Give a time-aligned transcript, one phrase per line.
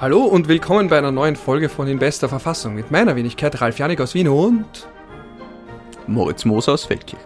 [0.00, 3.80] Hallo und willkommen bei einer neuen Folge von In bester Verfassung mit meiner Wenigkeit Ralf
[3.80, 4.86] Janik aus Wien und
[6.06, 7.20] Moritz Moser aus Feldkirch.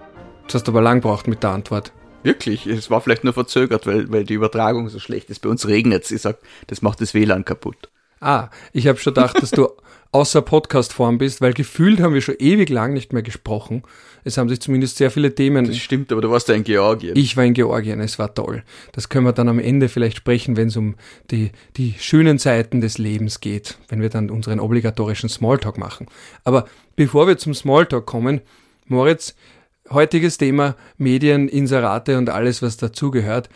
[0.46, 1.92] Das hast du aber lang gebraucht mit der Antwort.
[2.22, 5.40] Wirklich, es war vielleicht nur verzögert, weil, weil die Übertragung so schlecht ist.
[5.40, 6.12] Bei uns regnet es.
[6.12, 6.38] Ich sag,
[6.68, 7.90] das macht das WLAN kaputt.
[8.22, 9.68] Ah, ich habe schon gedacht, dass du
[10.12, 13.82] außer Podcast-Form bist, weil gefühlt haben wir schon ewig lang nicht mehr gesprochen.
[14.24, 15.66] Es haben sich zumindest sehr viele Themen.
[15.66, 17.16] Das stimmt, aber du warst ja in Georgien.
[17.16, 18.62] Ich war in Georgien, es war toll.
[18.92, 20.96] Das können wir dann am Ende vielleicht sprechen, wenn es um
[21.30, 26.06] die, die schönen Seiten des Lebens geht, wenn wir dann unseren obligatorischen Smalltalk machen.
[26.44, 28.42] Aber bevor wir zum Smalltalk kommen,
[28.86, 29.34] Moritz,
[29.90, 33.48] heutiges Thema Medien, Inserate und alles, was dazugehört.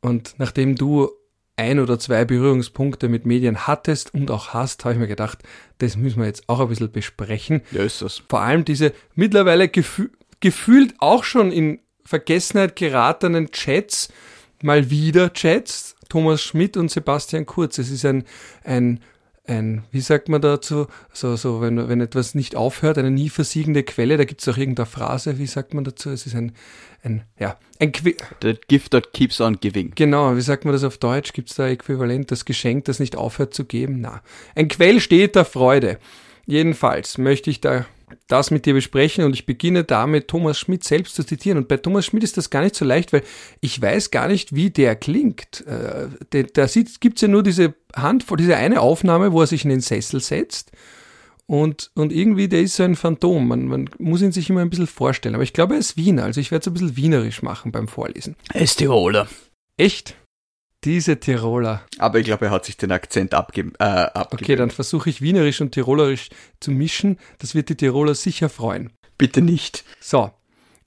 [0.00, 1.10] Und nachdem du
[1.56, 5.38] ein oder zwei Berührungspunkte mit Medien hattest und auch hast, habe ich mir gedacht,
[5.78, 7.62] das müssen wir jetzt auch ein bisschen besprechen.
[7.70, 8.22] Ja, ist das.
[8.28, 14.12] Vor allem diese mittlerweile gefü gefühlt auch schon in Vergessenheit geratenen Chats,
[14.62, 17.78] mal wieder Chats, Thomas Schmidt und Sebastian Kurz.
[17.78, 18.24] Es ist ein,
[18.62, 19.00] ein
[19.46, 23.82] ein, wie sagt man dazu, so, so, wenn, wenn etwas nicht aufhört, eine nie versiegende
[23.82, 26.10] Quelle, da gibt es auch irgendeine Phrase, wie sagt man dazu?
[26.10, 26.52] Es ist ein,
[27.04, 29.92] ein, ja, ein Qu The gift that keeps on giving.
[29.94, 31.32] Genau, wie sagt man das auf Deutsch?
[31.32, 34.00] Gibt es da äquivalent das Geschenk, das nicht aufhört zu geben?
[34.00, 34.22] Na,
[34.54, 35.98] ein Quell steht der Freude.
[36.46, 37.86] Jedenfalls möchte ich da
[38.28, 41.58] das mit dir besprechen und ich beginne damit, Thomas Schmidt selbst zu zitieren.
[41.58, 43.22] Und bei Thomas Schmidt ist das gar nicht so leicht, weil
[43.60, 45.64] ich weiß gar nicht, wie der klingt.
[45.66, 46.66] Da
[47.00, 50.20] gibt es ja nur diese Handvoll, diese eine Aufnahme, wo er sich in den Sessel
[50.20, 50.70] setzt.
[51.46, 53.46] Und, und irgendwie, der ist so ein Phantom.
[53.46, 55.34] Man, man muss ihn sich immer ein bisschen vorstellen.
[55.34, 56.24] Aber ich glaube, er ist Wiener.
[56.24, 58.36] Also ich werde es ein bisschen wienerisch machen beim Vorlesen.
[58.52, 59.28] Er ist Tiroler.
[59.76, 60.16] Echt?
[60.84, 61.82] Diese Tiroler.
[61.98, 63.72] Aber ich glaube, er hat sich den Akzent abgeben.
[63.78, 64.44] Äh, abgegeben.
[64.44, 66.28] Okay, dann versuche ich Wienerisch und Tirolerisch
[66.60, 67.18] zu mischen.
[67.38, 68.90] Das wird die Tiroler sicher freuen.
[69.16, 69.84] Bitte nicht.
[70.00, 70.30] So,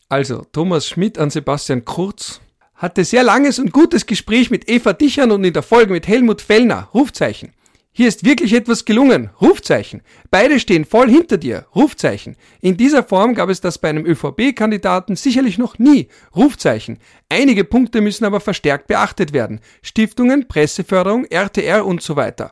[0.09, 2.41] also Thomas Schmidt an Sebastian Kurz
[2.75, 6.41] hatte sehr langes und gutes Gespräch mit Eva Dichern und in der Folge mit Helmut
[6.41, 6.89] Fellner.
[6.93, 7.53] Rufzeichen.
[7.97, 9.31] Hier ist wirklich etwas gelungen.
[9.41, 10.03] Rufzeichen.
[10.29, 11.65] Beide stehen voll hinter dir.
[11.73, 12.35] Rufzeichen.
[12.61, 16.07] In dieser Form gab es das bei einem ÖVP-Kandidaten sicherlich noch nie.
[16.35, 16.99] Rufzeichen.
[17.27, 19.61] Einige Punkte müssen aber verstärkt beachtet werden.
[19.81, 22.51] Stiftungen, Presseförderung, RTR und so weiter.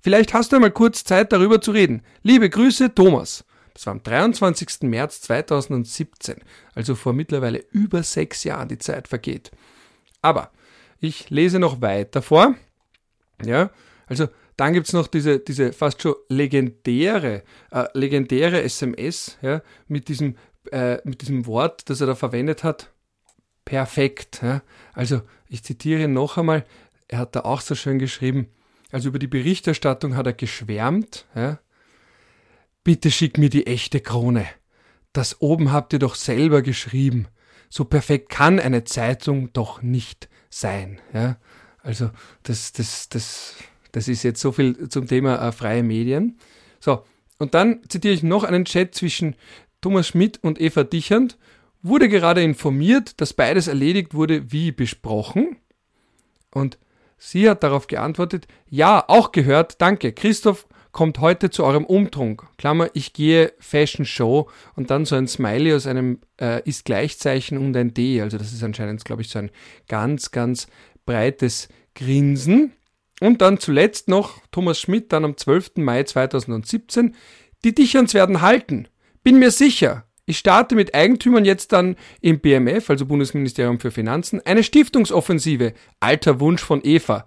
[0.00, 2.02] Vielleicht hast du einmal kurz Zeit darüber zu reden.
[2.22, 3.44] Liebe Grüße, Thomas.
[3.72, 4.82] Das war am 23.
[4.82, 6.36] März 2017,
[6.76, 9.50] also vor mittlerweile über sechs Jahren die Zeit vergeht.
[10.22, 10.52] Aber
[11.00, 12.54] ich lese noch weiter vor.
[13.44, 13.70] Ja,
[14.06, 20.36] also dann gibt's noch diese, diese fast schon legendäre, äh, legendäre SMS ja, mit, diesem,
[20.70, 22.92] äh, mit diesem Wort, das er da verwendet hat.
[23.64, 24.40] Perfekt.
[24.42, 24.62] Ja.
[24.92, 26.64] Also ich zitiere noch einmal,
[27.08, 28.48] er hat da auch so schön geschrieben,
[28.92, 31.26] also über die Berichterstattung hat er geschwärmt.
[31.34, 31.58] Ja.
[32.84, 34.46] Bitte schick mir die echte Krone.
[35.12, 37.26] Das oben habt ihr doch selber geschrieben.
[37.68, 41.00] So perfekt kann eine Zeitung doch nicht sein.
[41.12, 41.38] Ja.
[41.82, 42.10] Also
[42.44, 43.56] das, das, das
[43.94, 46.36] das ist jetzt so viel zum Thema äh, freie Medien.
[46.80, 47.04] So,
[47.38, 49.36] und dann zitiere ich noch einen Chat zwischen
[49.80, 51.38] Thomas Schmidt und Eva Dichand.
[51.80, 55.58] Wurde gerade informiert, dass beides erledigt wurde, wie besprochen.
[56.50, 56.78] Und
[57.18, 60.12] sie hat darauf geantwortet, ja, auch gehört, danke.
[60.12, 62.46] Christoph kommt heute zu eurem Umtrunk.
[62.56, 67.58] Klammer, ich gehe Fashion Show und dann so ein Smiley aus einem äh, ist Gleichzeichen
[67.58, 68.20] und ein D.
[68.22, 69.50] Also das ist anscheinend, glaube ich, so ein
[69.86, 70.66] ganz, ganz
[71.06, 72.72] breites Grinsen.
[73.20, 75.76] Und dann zuletzt noch Thomas Schmidt dann am 12.
[75.76, 77.14] Mai 2017.
[77.64, 78.88] Die Dicherns werden halten.
[79.22, 80.04] Bin mir sicher.
[80.26, 85.74] Ich starte mit Eigentümern jetzt dann im BMF, also Bundesministerium für Finanzen, eine Stiftungsoffensive.
[86.00, 87.26] Alter Wunsch von Eva.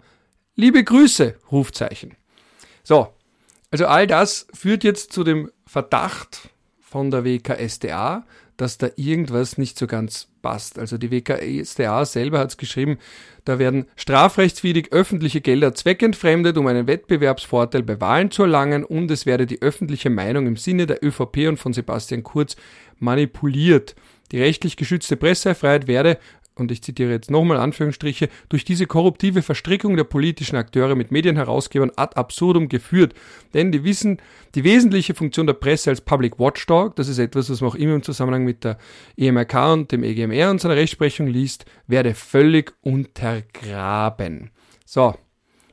[0.55, 2.15] Liebe Grüße, Rufzeichen.
[2.83, 3.13] So,
[3.69, 6.49] also all das führt jetzt zu dem Verdacht
[6.79, 8.25] von der WKSDA,
[8.55, 10.79] dass da irgendwas nicht so ganz passt.
[10.79, 12.97] Also die WKSDA selber hat es geschrieben,
[13.43, 19.25] da werden strafrechtswidrig öffentliche Gelder zweckentfremdet, um einen Wettbewerbsvorteil bei Wahlen zu erlangen und es
[19.25, 22.55] werde die öffentliche Meinung im Sinne der ÖVP und von Sebastian Kurz
[22.97, 23.95] manipuliert.
[24.31, 26.17] Die rechtlich geschützte Pressefreiheit werde
[26.59, 31.91] und ich zitiere jetzt nochmal Anführungsstriche, durch diese korruptive Verstrickung der politischen Akteure mit Medienherausgebern
[31.95, 33.13] ad absurdum geführt.
[33.53, 34.19] Denn die wissen,
[34.55, 37.95] die wesentliche Funktion der Presse als Public Watchdog, das ist etwas, was man auch immer
[37.95, 38.77] im Zusammenhang mit der
[39.17, 44.51] EMRK und dem EGMR und seiner Rechtsprechung liest, werde völlig untergraben.
[44.85, 45.15] So,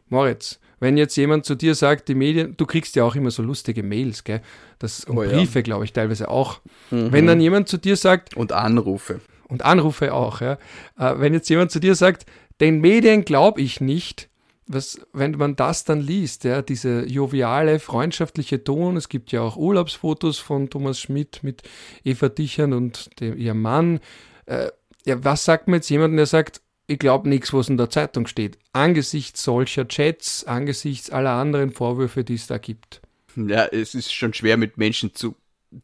[0.09, 3.43] Moritz, wenn jetzt jemand zu dir sagt, die Medien, du kriegst ja auch immer so
[3.43, 4.43] lustige Mails, gell?
[4.79, 5.63] Das, und oh, Briefe, ja.
[5.63, 6.61] glaube ich, teilweise auch.
[6.91, 7.13] Mhm.
[7.13, 8.37] Wenn dann jemand zu dir sagt.
[8.37, 9.21] Und Anrufe
[9.55, 10.41] und Anrufe auch.
[10.41, 10.59] Ja.
[10.99, 12.27] Äh, wenn jetzt jemand zu dir sagt,
[12.61, 14.29] den Medien glaube ich nicht,
[14.67, 19.57] was, wenn man das dann liest, ja, diese joviale, freundschaftliche Ton, es gibt ja auch
[19.57, 21.63] Urlaubsfotos von Thomas Schmidt mit
[22.03, 24.01] Eva Dichern und dem, ihrem Mann.
[24.47, 24.71] Äh,
[25.07, 28.27] ja, was sagt man jetzt jemandem, der sagt, ich glaube nichts, was in der Zeitung
[28.27, 28.59] steht.
[28.73, 33.03] Angesichts solcher Chats, angesichts aller anderen Vorwürfe, die es da gibt.
[33.37, 35.37] Ja, es ist schon schwer mit Menschen zu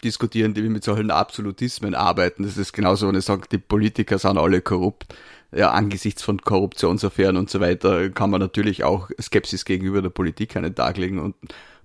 [0.05, 2.43] diskutieren, die mit solchen Absolutismen arbeiten.
[2.43, 5.15] Das ist genauso, wenn ich sage, die Politiker sind alle korrupt.
[5.53, 10.55] Ja, angesichts von Korruptionsaffären und so weiter kann man natürlich auch Skepsis gegenüber der Politik
[10.55, 11.35] an den Tag legen und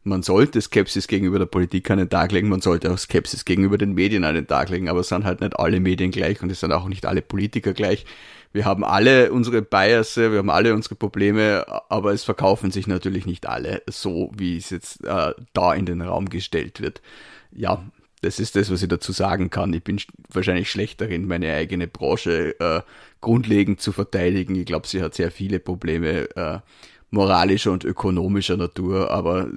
[0.05, 3.79] man sollte Skepsis gegenüber der Politik an den Tag legen, man sollte auch Skepsis gegenüber
[3.79, 6.51] den Medien an den Tag legen, aber es sind halt nicht alle Medien gleich und
[6.51, 8.05] es sind auch nicht alle Politiker gleich.
[8.53, 13.25] Wir haben alle unsere Bias, wir haben alle unsere Probleme, aber es verkaufen sich natürlich
[13.25, 17.01] nicht alle so, wie es jetzt äh, da in den Raum gestellt wird.
[17.51, 17.83] Ja,
[18.21, 19.73] das ist das, was ich dazu sagen kann.
[19.73, 22.81] Ich bin wahrscheinlich schlecht darin, meine eigene Branche äh,
[23.21, 24.55] grundlegend zu verteidigen.
[24.55, 26.59] Ich glaube, sie hat sehr viele Probleme äh,
[27.11, 29.49] moralischer und ökonomischer Natur, aber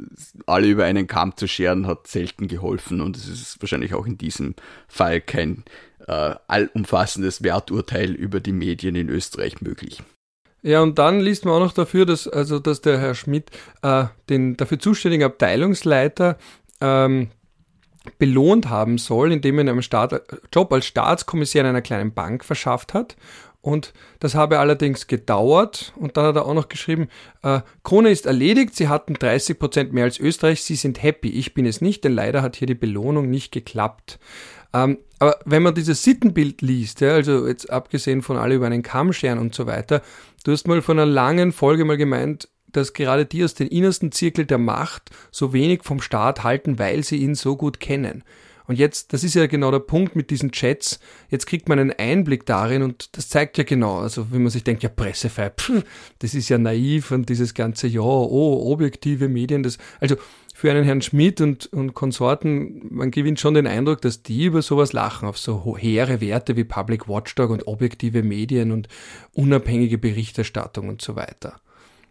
[0.47, 4.17] alle über einen Kamm zu scheren hat selten geholfen und es ist wahrscheinlich auch in
[4.17, 4.55] diesem
[4.87, 5.65] Fall kein
[6.07, 10.03] äh, allumfassendes Werturteil über die Medien in Österreich möglich.
[10.63, 13.51] Ja, und dann liest man auch noch dafür, dass, also, dass der Herr Schmidt
[13.83, 16.37] äh, den dafür zuständigen Abteilungsleiter
[16.81, 17.29] ähm,
[18.19, 20.23] belohnt haben soll, indem er einen Staat,
[20.53, 23.17] Job als Staatskommissar in einer kleinen Bank verschafft hat.
[23.61, 25.93] Und das habe allerdings gedauert.
[25.97, 27.09] Und dann hat er auch noch geschrieben,
[27.43, 31.31] äh, Krone ist erledigt, Sie hatten 30 Prozent mehr als Österreich, Sie sind happy.
[31.31, 34.19] Ich bin es nicht, denn leider hat hier die Belohnung nicht geklappt.
[34.73, 38.83] Ähm, aber wenn man dieses Sittenbild liest, ja, also jetzt abgesehen von alle über einen
[38.83, 40.03] Kamm scheren und so weiter,
[40.45, 44.13] du hast mal von einer langen Folge mal gemeint, dass gerade die aus dem innersten
[44.13, 48.25] Zirkel der Macht so wenig vom Staat halten, weil sie ihn so gut kennen.
[48.69, 51.93] Und jetzt, das ist ja genau der Punkt mit diesen Chats, jetzt kriegt man einen
[51.93, 55.83] Einblick darin und das zeigt ja genau, also wenn man sich denkt, ja pressefrei, pff,
[56.19, 60.17] das ist ja naiv und dieses ganze, ja, oh, objektive Medien, das, also
[60.55, 64.61] für einen Herrn Schmidt und, und Konsorten, man gewinnt schon den Eindruck, dass die über
[64.61, 68.89] sowas lachen, auf so hehre Werte wie Public Watchdog und objektive Medien und
[69.33, 71.59] unabhängige Berichterstattung und so weiter.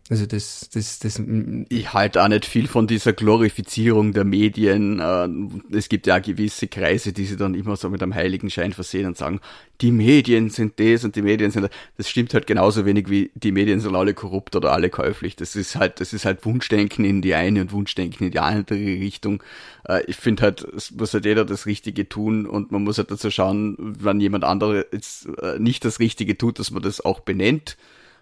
[0.10, 1.22] Also das, das, das.
[1.68, 5.00] Ich halte auch nicht viel von dieser Glorifizierung der Medien.
[5.02, 8.72] Äh, es gibt ja gewisse Kreise, die sie dann immer so mit einem heiligen Schein
[8.72, 9.42] versehen und sagen,
[9.82, 11.72] die Medien sind das und die Medien sind das.
[11.98, 15.36] Das stimmt halt genauso wenig wie die Medien sind alle korrupt oder alle käuflich.
[15.36, 18.80] Das ist halt, das ist halt Wunschdenken in die eine und Wunschdenken in die andere
[18.80, 19.44] Richtung.
[19.90, 23.12] Äh, ich finde halt, es muss halt jeder das Richtige tun und man muss halt
[23.12, 27.20] dazu schauen, wenn jemand andere jetzt äh, nicht das Richtige tut, dass man das auch
[27.20, 27.76] benennt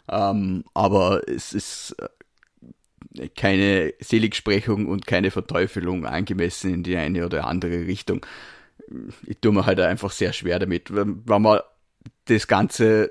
[0.09, 1.95] ähm, aber es ist
[3.17, 8.25] äh, keine Seligsprechung und keine Verteufelung angemessen in die eine oder andere Richtung.
[9.25, 10.93] Ich tue mir halt einfach sehr schwer damit.
[10.93, 11.59] Wenn man
[12.25, 13.09] das ganze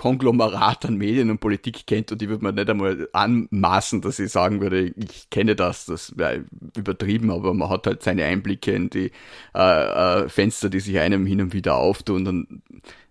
[0.00, 4.32] Konglomerat an Medien und Politik kennt und ich würde mir nicht einmal anmaßen, dass ich
[4.32, 8.88] sagen würde, ich kenne das, das wäre übertrieben, aber man hat halt seine Einblicke in
[8.88, 9.12] die
[9.54, 12.62] äh, äh, Fenster, die sich einem hin und wieder auftun dann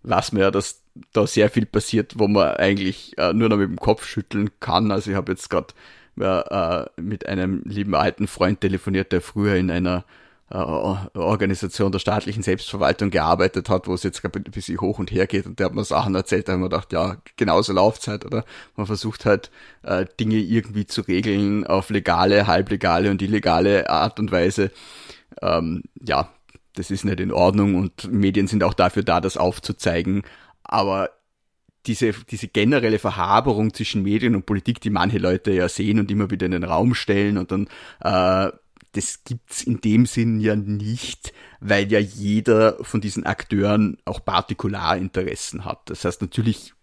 [0.01, 0.81] weiß man ja, dass
[1.13, 4.91] da sehr viel passiert, wo man eigentlich äh, nur noch mit dem Kopf schütteln kann.
[4.91, 5.75] Also ich habe jetzt gerade
[6.19, 12.41] äh, mit einem lieben alten Freund telefoniert, der früher in einer äh, Organisation der staatlichen
[12.41, 15.75] Selbstverwaltung gearbeitet hat, wo es jetzt ein bisschen hoch und her geht und der hat
[15.75, 18.43] mir Sachen erzählt, da haben wir gedacht, ja, genauso Laufzeit, oder?
[18.75, 19.51] Man versucht halt
[19.83, 24.71] äh, Dinge irgendwie zu regeln auf legale, halblegale und illegale Art und Weise.
[25.41, 26.29] Ähm, ja,
[26.73, 30.23] das ist nicht in Ordnung und Medien sind auch dafür da, das aufzuzeigen.
[30.63, 31.09] Aber
[31.85, 36.29] diese, diese generelle Verhaberung zwischen Medien und Politik, die manche Leute ja sehen und immer
[36.29, 37.67] wieder in den Raum stellen und dann,
[38.01, 38.51] äh,
[38.93, 45.65] das gibt's in dem Sinn ja nicht, weil ja jeder von diesen Akteuren auch Partikularinteressen
[45.65, 45.89] hat.
[45.89, 46.73] Das heißt, natürlich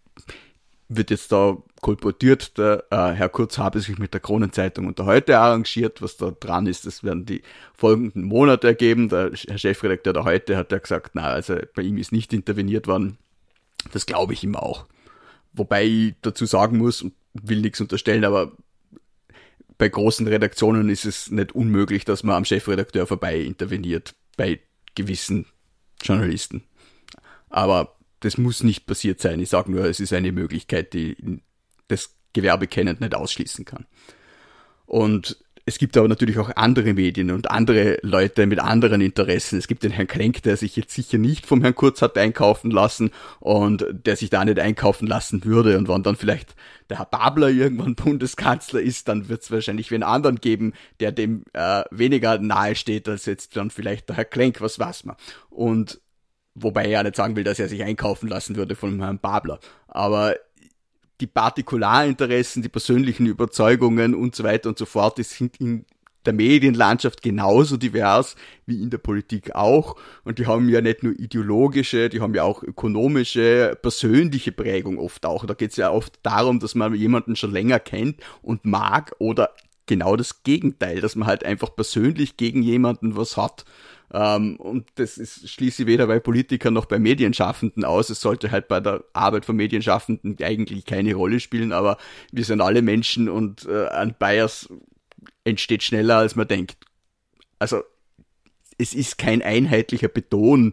[0.89, 5.39] wird jetzt da kolportiert, der äh, Herr Kurz habe sich mit der Kronenzeitung unter heute
[5.39, 6.01] arrangiert.
[6.01, 7.43] Was da dran ist, das werden die
[7.75, 9.09] folgenden Monate ergeben.
[9.09, 12.87] Der Herr Chefredakteur der heute hat ja gesagt, na, also bei ihm ist nicht interveniert
[12.87, 13.19] worden.
[13.93, 14.87] Das glaube ich ihm auch.
[15.53, 18.53] Wobei ich dazu sagen muss, will nichts unterstellen, aber
[19.79, 24.61] bei großen Redaktionen ist es nicht unmöglich, dass man am Chefredakteur vorbei interveniert, bei
[24.95, 25.47] gewissen
[26.03, 26.65] Journalisten.
[27.49, 29.41] Aber das muss nicht passiert sein.
[29.41, 31.41] Ich sage nur, es ist eine Möglichkeit, die
[31.89, 33.87] das Gewerbe kennend nicht ausschließen kann.
[34.87, 39.59] Und es gibt aber natürlich auch andere Medien und andere Leute mit anderen Interessen.
[39.59, 42.71] Es gibt den Herrn Klenk, der sich jetzt sicher nicht vom Herrn Kurz hat einkaufen
[42.71, 45.77] lassen und der sich da nicht einkaufen lassen würde.
[45.77, 46.55] Und wenn dann vielleicht
[46.89, 51.43] der Herr Babler irgendwann Bundeskanzler ist, dann wird es wahrscheinlich wen anderen geben, der dem
[51.53, 55.17] äh, weniger nahe steht als jetzt dann vielleicht der Herr Klenk, was weiß man.
[55.51, 56.01] Und
[56.55, 59.59] wobei er ja nicht sagen will, dass er sich einkaufen lassen würde von Herrn Babler.
[59.89, 60.37] Aber
[61.21, 65.87] die Partikularinteressen, die persönlichen Überzeugungen und so weiter und so fort, die sind in
[66.27, 69.97] der Medienlandschaft genauso divers wie in der Politik auch.
[70.25, 75.25] Und die haben ja nicht nur ideologische, die haben ja auch ökonomische, persönliche Prägung oft
[75.25, 75.47] auch.
[75.47, 79.51] Da geht es ja oft darum, dass man jemanden schon länger kennt und mag oder
[79.87, 83.65] genau das Gegenteil, dass man halt einfach persönlich gegen jemanden was hat.
[84.17, 88.09] Ähm, und das ist schließlich weder bei Politikern noch bei Medienschaffenden aus.
[88.09, 91.99] Es sollte halt bei der Arbeit von Medienschaffenden eigentlich keine Rolle spielen, aber
[92.33, 94.71] wir sind alle Menschen und äh, ein Bias
[95.45, 96.79] entsteht schneller, als man denkt.
[97.59, 97.83] Also
[98.79, 100.73] es ist kein einheitlicher Beton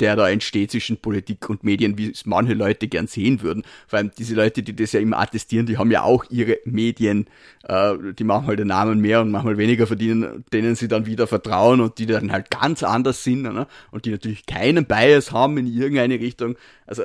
[0.00, 3.64] der da entsteht zwischen Politik und Medien, wie es manche Leute gern sehen würden.
[3.86, 7.26] Vor allem diese Leute, die das ja immer attestieren, die haben ja auch ihre Medien,
[7.64, 11.26] äh, die machen halt den Namen mehr und manchmal weniger verdienen, denen sie dann wieder
[11.26, 13.66] vertrauen und die dann halt ganz anders sind ne?
[13.90, 16.56] und die natürlich keinen Bias haben in irgendeine Richtung.
[16.86, 17.02] Also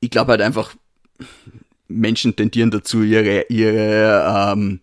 [0.00, 0.74] ich glaube halt einfach,
[1.88, 4.80] Menschen tendieren dazu, ihre, ihre ähm,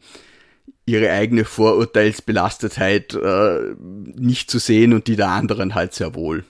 [0.86, 6.44] ihre eigene Vorurteilsbelastetheit äh, nicht zu sehen und die der anderen halt sehr wohl.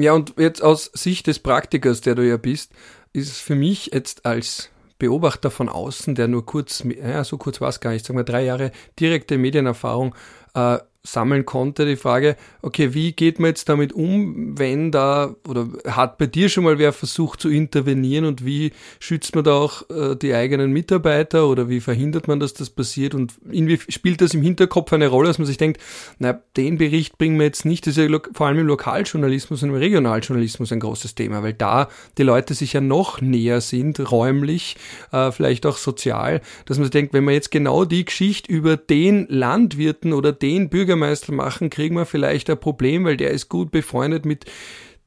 [0.00, 2.70] Ja, und jetzt aus Sicht des Praktikers, der du ja bist,
[3.12, 7.60] ist es für mich jetzt als Beobachter von außen, der nur kurz, ja, so kurz
[7.60, 10.14] war es gar nicht, sagen wir drei Jahre direkte Medienerfahrung,
[10.54, 10.78] äh,
[11.12, 11.86] sammeln konnte.
[11.86, 16.48] Die Frage, okay, wie geht man jetzt damit um, wenn da, oder hat bei dir
[16.48, 20.72] schon mal wer versucht zu intervenieren und wie schützt man da auch äh, die eigenen
[20.72, 25.08] Mitarbeiter oder wie verhindert man, dass das passiert und irgendwie spielt das im Hinterkopf eine
[25.08, 25.80] Rolle, dass man sich denkt,
[26.18, 29.70] na, den Bericht bringen wir jetzt nicht, das ist ja vor allem im Lokaljournalismus und
[29.70, 31.88] im Regionaljournalismus ein großes Thema, weil da
[32.18, 34.76] die Leute sich ja noch näher sind, räumlich,
[35.12, 38.76] äh, vielleicht auch sozial, dass man sich denkt, wenn man jetzt genau die Geschichte über
[38.76, 43.48] den Landwirten oder den Bürger Bürgermeister machen, kriegen wir vielleicht ein Problem, weil der ist
[43.48, 44.44] gut befreundet mit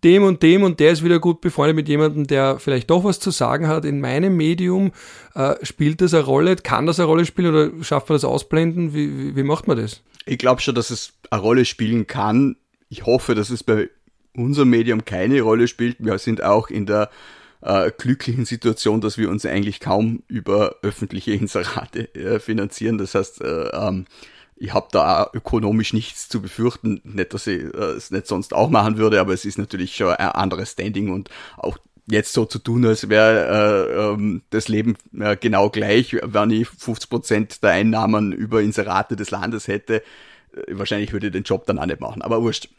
[0.03, 3.19] dem und dem und der ist wieder gut befreundet mit jemandem, der vielleicht doch was
[3.19, 3.85] zu sagen hat.
[3.85, 4.91] In meinem Medium
[5.35, 8.95] äh, spielt das eine Rolle, kann das eine Rolle spielen oder schafft man das ausblenden?
[8.95, 10.01] Wie, wie, wie macht man das?
[10.25, 12.55] Ich glaube schon, dass es eine Rolle spielen kann.
[12.89, 13.89] Ich hoffe, dass es bei
[14.35, 15.97] unserem Medium keine Rolle spielt.
[15.99, 17.09] Wir sind auch in der
[17.61, 22.97] äh, glücklichen Situation, dass wir uns eigentlich kaum über öffentliche Inserate äh, finanzieren.
[22.97, 24.05] Das heißt, äh, ähm,
[24.61, 27.01] ich habe da auch ökonomisch nichts zu befürchten.
[27.03, 30.13] Nicht, dass ich äh, es nicht sonst auch machen würde, aber es ist natürlich schon
[30.13, 34.97] ein anderes Standing und auch jetzt so zu tun, als wäre äh, ähm, das Leben
[35.19, 40.03] äh, genau gleich, wenn ich 50% der Einnahmen über Inserate des Landes hätte.
[40.53, 42.69] Äh, wahrscheinlich würde ich den Job dann auch nicht machen, aber wurscht.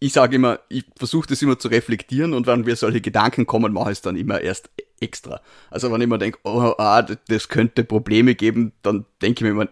[0.00, 3.72] Ich sage immer, ich versuche das immer zu reflektieren und wenn wir solche Gedanken kommen,
[3.72, 5.40] mache ich es dann immer erst extra.
[5.70, 9.60] Also wenn ich mir denke, oh, ah, das könnte Probleme geben, dann denke ich mir
[9.60, 9.68] immer,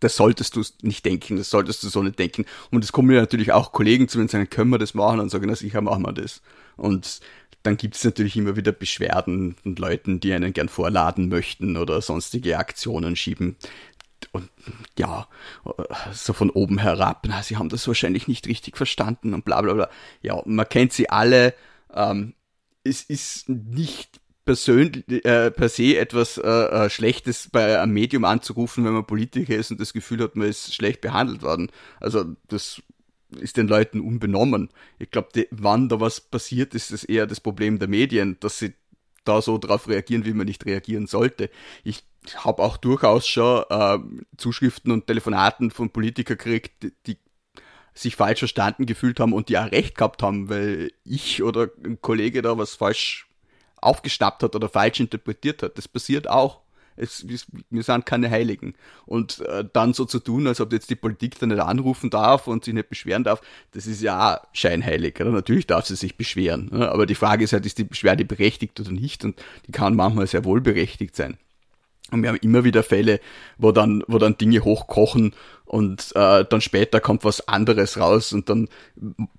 [0.00, 2.46] das solltest du nicht denken, das solltest du so nicht denken.
[2.70, 5.20] Und es kommen mir natürlich auch Kollegen zu mir und sagen, können wir das machen?
[5.20, 6.42] Und sagen, na sicher machen wir das.
[6.76, 7.20] Und
[7.62, 12.00] dann gibt es natürlich immer wieder Beschwerden und Leuten, die einen gern vorladen möchten oder
[12.00, 13.56] sonstige Aktionen schieben.
[14.32, 14.48] Und
[14.98, 15.28] ja,
[16.12, 19.74] so von oben herab, na, sie haben das wahrscheinlich nicht richtig verstanden und bla bla
[19.74, 19.90] bla.
[20.22, 21.54] Ja, man kennt sie alle.
[21.92, 22.34] Ähm,
[22.84, 24.19] es ist nicht
[24.50, 29.54] persönlich, äh, per se etwas äh, äh, Schlechtes bei einem Medium anzurufen, wenn man Politiker
[29.54, 31.70] ist und das Gefühl hat, man ist schlecht behandelt worden.
[32.00, 32.82] Also das
[33.38, 34.70] ist den Leuten unbenommen.
[34.98, 38.74] Ich glaube, wann da was passiert, ist es eher das Problem der Medien, dass sie
[39.24, 41.48] da so drauf reagieren, wie man nicht reagieren sollte.
[41.84, 42.02] Ich
[42.34, 43.98] habe auch durchaus schon äh,
[44.36, 47.18] Zuschriften und Telefonaten von Politikern gekriegt, die, die
[47.94, 52.00] sich falsch verstanden gefühlt haben und die auch recht gehabt haben, weil ich oder ein
[52.00, 53.29] Kollege da was falsch
[53.80, 55.78] aufgeschnappt hat oder falsch interpretiert hat.
[55.78, 56.60] Das passiert auch.
[56.96, 57.24] Es,
[57.70, 58.74] wir sind keine Heiligen.
[59.06, 62.46] Und äh, dann so zu tun, als ob jetzt die Politik da nicht anrufen darf
[62.46, 63.40] und sich nicht beschweren darf,
[63.72, 65.18] das ist ja scheinheilig.
[65.20, 65.30] Oder?
[65.30, 66.68] Natürlich darf sie sich beschweren.
[66.72, 66.90] Ne?
[66.90, 69.24] Aber die Frage ist halt, ist die Beschwerde berechtigt oder nicht?
[69.24, 71.38] Und die kann manchmal sehr wohl berechtigt sein.
[72.10, 73.20] Und wir haben immer wieder Fälle,
[73.56, 75.32] wo dann, wo dann Dinge hochkochen
[75.64, 78.68] und äh, dann später kommt was anderes raus und dann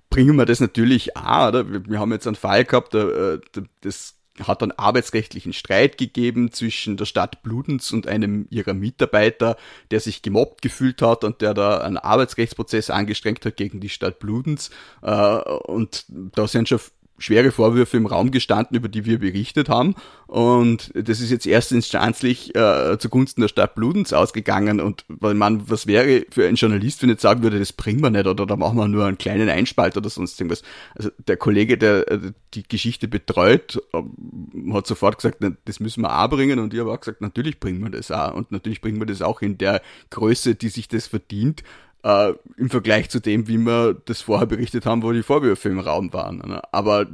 [0.08, 1.70] bringen wir das natürlich auch, oder?
[1.70, 3.38] Wir, wir haben jetzt einen Fall gehabt, äh,
[3.82, 9.56] das hat dann arbeitsrechtlichen Streit gegeben zwischen der Stadt Bludenz und einem ihrer Mitarbeiter,
[9.90, 14.18] der sich gemobbt gefühlt hat und der da einen Arbeitsrechtsprozess angestrengt hat gegen die Stadt
[14.18, 14.70] Bludenz.
[15.02, 16.80] Äh, und da sind schon
[17.18, 19.94] schwere Vorwürfe im Raum gestanden, über die wir berichtet haben.
[20.26, 24.80] Und das ist jetzt erstinstanzlich äh, zugunsten der Stadt Bludenz ausgegangen.
[24.80, 28.10] Und weil man, was wäre für ein Journalist, wenn jetzt sagen würde, das bringen wir
[28.10, 30.62] nicht oder da machen wir nur einen kleinen Einspalt oder sonst irgendwas.
[30.94, 36.18] Also der Kollege, der äh, die Geschichte betreut, ähm, hat sofort gesagt, das müssen wir
[36.18, 36.58] auch bringen.
[36.58, 38.34] Und ich habe auch gesagt, natürlich bringen wir das auch.
[38.34, 41.62] Und natürlich bringen wir das auch in der Größe, die sich das verdient
[42.02, 45.80] äh, im Vergleich zu dem, wie wir das vorher berichtet haben, wo die Vorwürfe im
[45.80, 46.38] Raum waren.
[46.38, 46.62] Ne?
[46.72, 47.06] Aber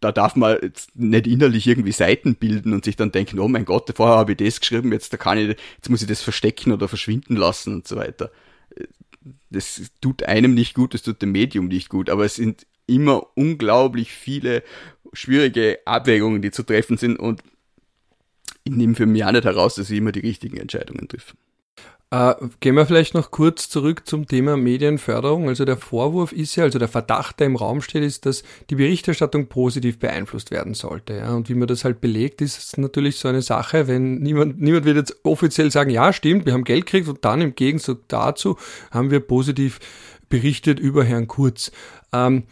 [0.00, 3.64] da darf man jetzt nicht innerlich irgendwie Seiten bilden und sich dann denken, oh mein
[3.64, 6.72] Gott, vorher habe ich das geschrieben, jetzt da kann ich, jetzt muss ich das verstecken
[6.72, 8.30] oder verschwinden lassen und so weiter.
[9.48, 13.26] Das tut einem nicht gut, das tut dem Medium nicht gut, aber es sind immer
[13.34, 14.62] unglaublich viele
[15.14, 17.42] schwierige Abwägungen, die zu treffen sind und
[18.64, 21.34] ich nehme für mich auch nicht heraus, dass ich immer die richtigen Entscheidungen treffe.
[22.14, 25.48] Äh, gehen wir vielleicht noch kurz zurück zum Thema Medienförderung.
[25.48, 28.76] Also der Vorwurf ist ja, also der Verdacht, der im Raum steht, ist, dass die
[28.76, 31.14] Berichterstattung positiv beeinflusst werden sollte.
[31.14, 31.34] Ja?
[31.34, 34.96] Und wie man das halt belegt, ist natürlich so eine Sache, wenn niemand, niemand wird
[34.96, 38.58] jetzt offiziell sagen, ja, stimmt, wir haben Geld gekriegt und dann im Gegenzug dazu
[38.92, 39.80] haben wir positiv
[40.28, 41.72] berichtet über Herrn Kurz.
[42.12, 42.44] Ähm,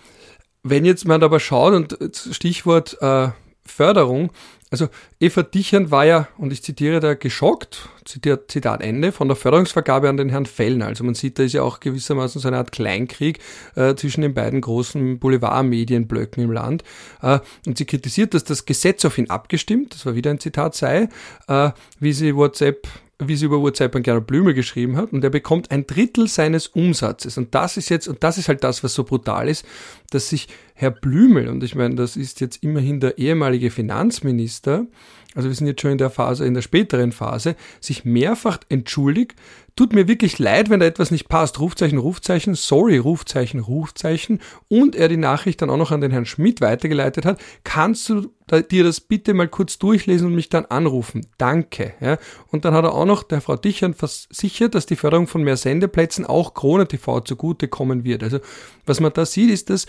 [0.64, 3.28] wenn jetzt man aber schaut und Stichwort äh,
[3.64, 4.32] Förderung,
[4.72, 4.88] also
[5.20, 10.08] Eva Dichern war ja, und ich zitiere da, geschockt, Zitat, Zitat Ende, von der Förderungsvergabe
[10.08, 10.86] an den Herrn Fellner.
[10.86, 13.38] Also man sieht, da ist ja auch gewissermaßen so eine Art Kleinkrieg
[13.76, 16.84] äh, zwischen den beiden großen Boulevardmedienblöcken im Land.
[17.20, 20.74] Äh, und sie kritisiert, dass das Gesetz auf ihn abgestimmt, das war wieder ein Zitat,
[20.74, 21.10] sei,
[21.48, 22.88] äh, wie sie WhatsApp
[23.28, 27.38] wie sie über an Gerhard Blümel geschrieben hat, und er bekommt ein Drittel seines Umsatzes.
[27.38, 29.64] Und das ist jetzt, und das ist halt das, was so brutal ist,
[30.10, 34.86] dass sich Herr Blümel, und ich meine, das ist jetzt immerhin der ehemalige Finanzminister,
[35.34, 39.34] also wir sind jetzt schon in der Phase, in der späteren Phase, sich mehrfach entschuldigt.
[39.74, 41.58] Tut mir wirklich leid, wenn da etwas nicht passt.
[41.58, 44.40] Rufzeichen, Rufzeichen, sorry, Rufzeichen, Rufzeichen.
[44.68, 47.40] Und er die Nachricht dann auch noch an den Herrn Schmidt weitergeleitet hat.
[47.64, 48.30] Kannst du
[48.70, 51.26] dir das bitte mal kurz durchlesen und mich dann anrufen?
[51.38, 51.94] Danke.
[52.00, 52.18] Ja.
[52.48, 55.56] Und dann hat er auch noch der Frau Dichern versichert, dass die Förderung von mehr
[55.56, 58.22] Sendeplätzen auch Krone TV zugutekommen wird.
[58.22, 58.40] Also
[58.84, 59.86] was man da sieht, ist, dass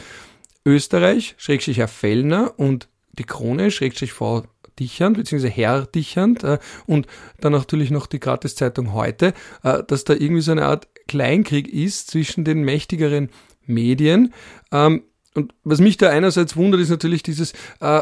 [0.65, 4.43] Österreich, Schrägstrich Herr Fellner und die Krone, Schrägstrich Frau
[4.79, 7.07] Dichand, beziehungsweise Herr Dichand äh, und
[7.39, 12.11] dann natürlich noch die Gratiszeitung heute, äh, dass da irgendwie so eine Art Kleinkrieg ist
[12.11, 13.29] zwischen den mächtigeren
[13.65, 14.33] Medien.
[14.71, 15.03] Ähm,
[15.35, 18.01] und was mich da einerseits wundert, ist natürlich dieses, äh,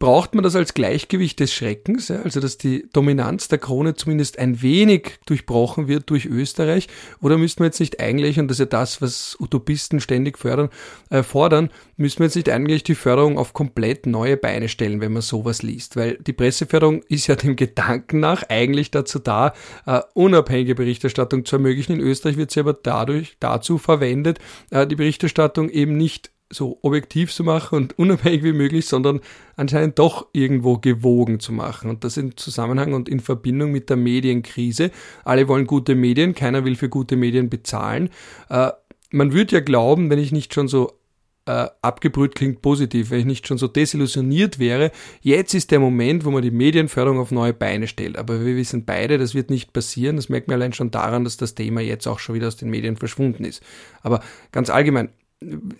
[0.00, 4.62] braucht man das als Gleichgewicht des Schreckens, also dass die Dominanz der Krone zumindest ein
[4.62, 6.88] wenig durchbrochen wird durch Österreich,
[7.20, 10.70] oder müssten wir jetzt nicht eigentlich, und das ist ja das, was Utopisten ständig fördern,
[11.10, 15.12] äh, fordern, müssen wir jetzt nicht eigentlich die Förderung auf komplett neue Beine stellen, wenn
[15.12, 19.54] man sowas liest, weil die Presseförderung ist ja dem Gedanken nach eigentlich dazu da,
[19.86, 21.92] äh, unabhängige Berichterstattung zu ermöglichen.
[21.92, 27.32] In Österreich wird sie aber dadurch dazu verwendet, äh, die Berichterstattung eben nicht so objektiv
[27.32, 29.20] zu machen und unabhängig wie möglich, sondern
[29.56, 31.90] anscheinend doch irgendwo gewogen zu machen.
[31.90, 34.90] Und das im Zusammenhang und in Verbindung mit der Medienkrise.
[35.24, 38.10] Alle wollen gute Medien, keiner will für gute Medien bezahlen.
[38.48, 38.70] Äh,
[39.10, 40.98] man würde ja glauben, wenn ich nicht schon so
[41.46, 46.24] äh, abgebrüht klingt positiv, wenn ich nicht schon so desillusioniert wäre, jetzt ist der Moment,
[46.24, 48.16] wo man die Medienförderung auf neue Beine stellt.
[48.16, 50.16] Aber wir wissen beide, das wird nicht passieren.
[50.16, 52.70] Das merkt man allein schon daran, dass das Thema jetzt auch schon wieder aus den
[52.70, 53.62] Medien verschwunden ist.
[54.02, 54.20] Aber
[54.52, 55.10] ganz allgemein,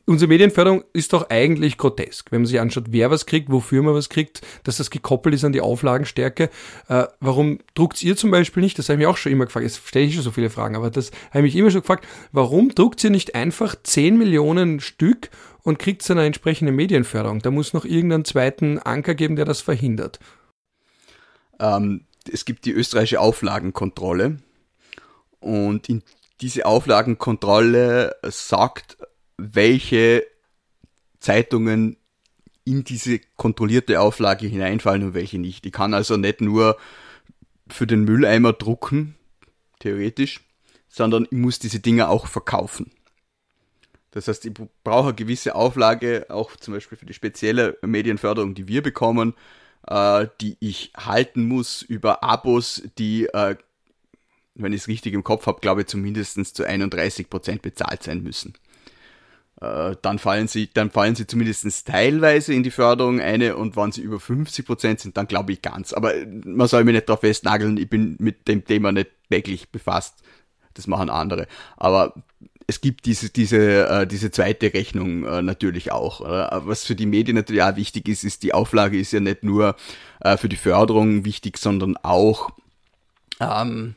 [0.07, 3.95] unsere Medienförderung ist doch eigentlich grotesk, wenn man sich anschaut, wer was kriegt, wofür man
[3.95, 6.51] was kriegt, dass das gekoppelt ist an die Auflagenstärke.
[6.89, 9.65] Äh, warum druckt ihr zum Beispiel nicht, das habe ich mich auch schon immer gefragt,
[9.65, 12.07] jetzt stelle ich schon so viele Fragen, aber das habe ich mich immer schon gefragt,
[12.33, 15.31] warum druckt ihr nicht einfach 10 Millionen Stück
[15.63, 17.41] und kriegt eine entsprechende Medienförderung?
[17.41, 20.19] Da muss noch irgendeinen zweiten Anker geben, der das verhindert.
[21.59, 24.39] Ähm, es gibt die österreichische Auflagenkontrolle
[25.41, 26.03] und in
[26.41, 28.97] diese Auflagenkontrolle sagt
[29.37, 30.27] welche
[31.21, 31.97] Zeitungen
[32.65, 35.67] in diese kontrollierte Auflage hineinfallen und welche nicht.
[35.67, 36.77] Ich kann also nicht nur
[37.69, 39.17] für den Mülleimer drucken,
[39.79, 40.41] theoretisch,
[40.89, 42.91] sondern ich muss diese Dinger auch verkaufen.
[44.13, 44.53] Das heißt, ich
[44.85, 49.35] brauche eine gewisse Auflage, auch zum Beispiel für die spezielle Medienförderung, die wir bekommen,
[49.89, 53.57] äh, die ich halten muss über Abos, die, äh,
[54.55, 58.23] wenn ich es richtig im Kopf habe, glaube ich, zumindest zu 31 Prozent bezahlt sein
[58.23, 58.55] müssen.
[59.61, 63.93] Äh, dann fallen sie, dann fallen sie zumindest teilweise in die Förderung eine und wenn
[63.93, 65.93] sie über 50 Prozent sind, dann glaube ich ganz.
[65.93, 66.13] Aber
[66.45, 70.23] man soll mich nicht darauf festnageln, ich bin mit dem Thema nicht wirklich befasst.
[70.75, 71.47] Das machen andere.
[71.77, 72.15] Aber
[72.67, 76.21] es gibt diese, diese, äh, diese zweite Rechnung äh, natürlich auch.
[76.23, 79.45] Äh, was für die Medien natürlich auch wichtig ist, ist, die Auflage ist ja nicht
[79.45, 79.77] nur
[80.21, 82.51] äh, für die Förderung wichtig, sondern auch
[83.41, 83.95] ähm,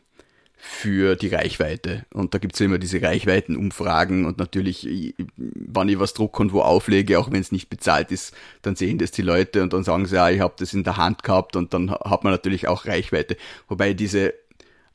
[0.70, 2.06] für die Reichweite.
[2.14, 6.62] Und da gibt's ja immer diese Reichweitenumfragen und natürlich, wenn ich was drucke und wo
[6.62, 10.06] auflege, auch wenn es nicht bezahlt ist, dann sehen das die Leute und dann sagen
[10.06, 12.86] sie, ja, ich habe das in der Hand gehabt und dann hat man natürlich auch
[12.86, 13.38] Reichweite.
[13.70, 14.34] Wobei diese äh,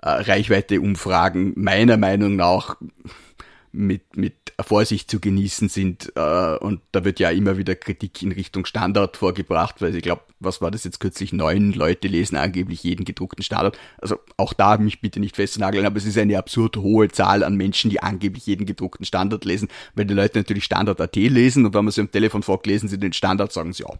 [0.02, 2.76] Reichweiteumfragen meiner Meinung nach
[3.72, 6.12] mit, mit Vorsicht zu genießen sind.
[6.14, 10.22] Äh, und da wird ja immer wieder Kritik in Richtung Standard vorgebracht, weil ich glaube,
[10.40, 11.32] was war das jetzt kürzlich?
[11.32, 13.78] Neun Leute lesen angeblich jeden gedruckten Standard.
[13.98, 17.56] Also auch da mich bitte nicht festnageln, aber es ist eine absurd hohe Zahl an
[17.56, 21.85] Menschen, die angeblich jeden gedruckten Standard lesen, weil die Leute natürlich Standard.at lesen und wenn
[21.85, 23.90] man sie am Telefon fragt, lesen sie den Standard, sagen sie ja.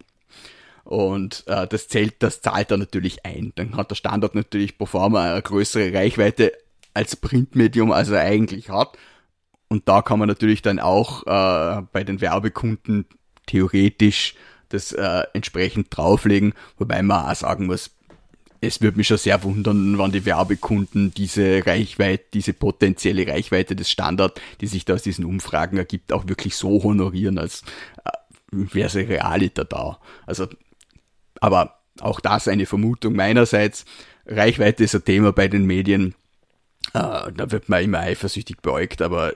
[0.85, 3.53] Und äh, das zählt, das zahlt er natürlich ein.
[3.55, 6.53] Dann hat der Standard natürlich pro forma eine größere Reichweite
[6.93, 8.99] als Printmedium, als er eigentlich hat.
[9.73, 13.07] Und da kann man natürlich dann auch äh, bei den Werbekunden
[13.47, 14.35] theoretisch
[14.69, 17.91] das äh, entsprechend drauflegen, wobei man auch sagen muss,
[18.61, 23.91] es würde mich schon sehr wundern, wann die Werbekunden diese Reichweite, diese potenzielle Reichweite des
[23.91, 27.63] Standard, die sich da aus diesen Umfragen ergibt, auch wirklich so honorieren, als
[28.05, 28.11] äh,
[28.51, 30.01] wäre sie realiter da.
[30.27, 30.49] Also
[31.41, 33.87] aber auch das eine Vermutung meinerseits.
[34.27, 36.15] Reichweite ist ein Thema bei den Medien.
[36.95, 39.35] Äh, da wird man immer eifersüchtig beäugt, aber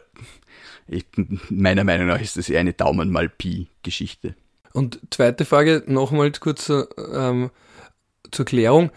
[0.89, 1.07] ich,
[1.49, 4.35] meiner Meinung nach ist das eher eine Daumen mal Pi-Geschichte.
[4.73, 7.51] Und zweite Frage, nochmals kurz ähm,
[8.31, 8.91] zur Klärung.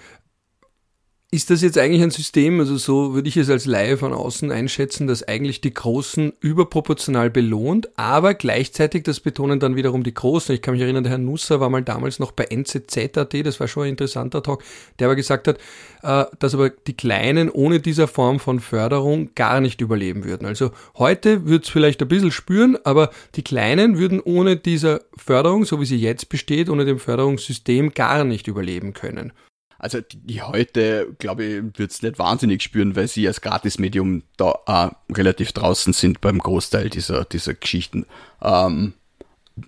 [1.32, 4.52] Ist das jetzt eigentlich ein System, also so würde ich es als Laie von außen
[4.52, 10.56] einschätzen, dass eigentlich die Großen überproportional belohnt, aber gleichzeitig, das betonen dann wiederum die Großen.
[10.56, 13.68] Ich kann mich erinnern, der Herr Nusser war mal damals noch bei NZZ.at, das war
[13.68, 14.64] schon ein interessanter Talk,
[14.98, 15.60] der aber gesagt hat,
[16.02, 20.48] äh, dass aber die Kleinen ohne dieser Form von Förderung gar nicht überleben würden.
[20.48, 25.64] Also heute wird es vielleicht ein bisschen spüren, aber die Kleinen würden ohne dieser Förderung,
[25.66, 29.32] so wie sie jetzt besteht, ohne dem Förderungssystem gar nicht überleben können.
[29.80, 34.60] Also die, die heute, glaube ich, wird's nicht wahnsinnig spüren, weil sie als Gratismedium da
[34.68, 38.06] äh, relativ draußen sind beim Großteil dieser, dieser Geschichten.
[38.42, 38.94] Ähm,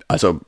[0.08, 0.42] also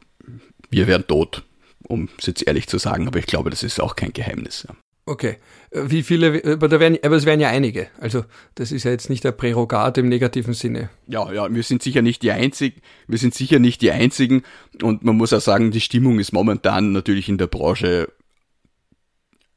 [0.70, 1.44] wir wären tot,
[1.84, 4.66] um es jetzt ehrlich zu sagen, aber ich glaube, das ist auch kein Geheimnis.
[4.68, 4.76] Ja.
[5.06, 5.38] Okay.
[5.72, 7.88] Wie viele, aber, da werden, aber es wären ja einige.
[8.00, 8.24] Also,
[8.56, 10.90] das ist ja jetzt nicht der Prärogat im negativen Sinne.
[11.08, 14.44] Ja, ja, wir sind sicher nicht die einzigen, wir sind sicher nicht die einzigen.
[14.82, 18.10] Und man muss auch sagen, die Stimmung ist momentan natürlich in der Branche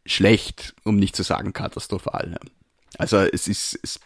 [0.06, 2.38] schlecht, um nicht zu sagen katastrophal.
[2.98, 4.00] Also es ist, es,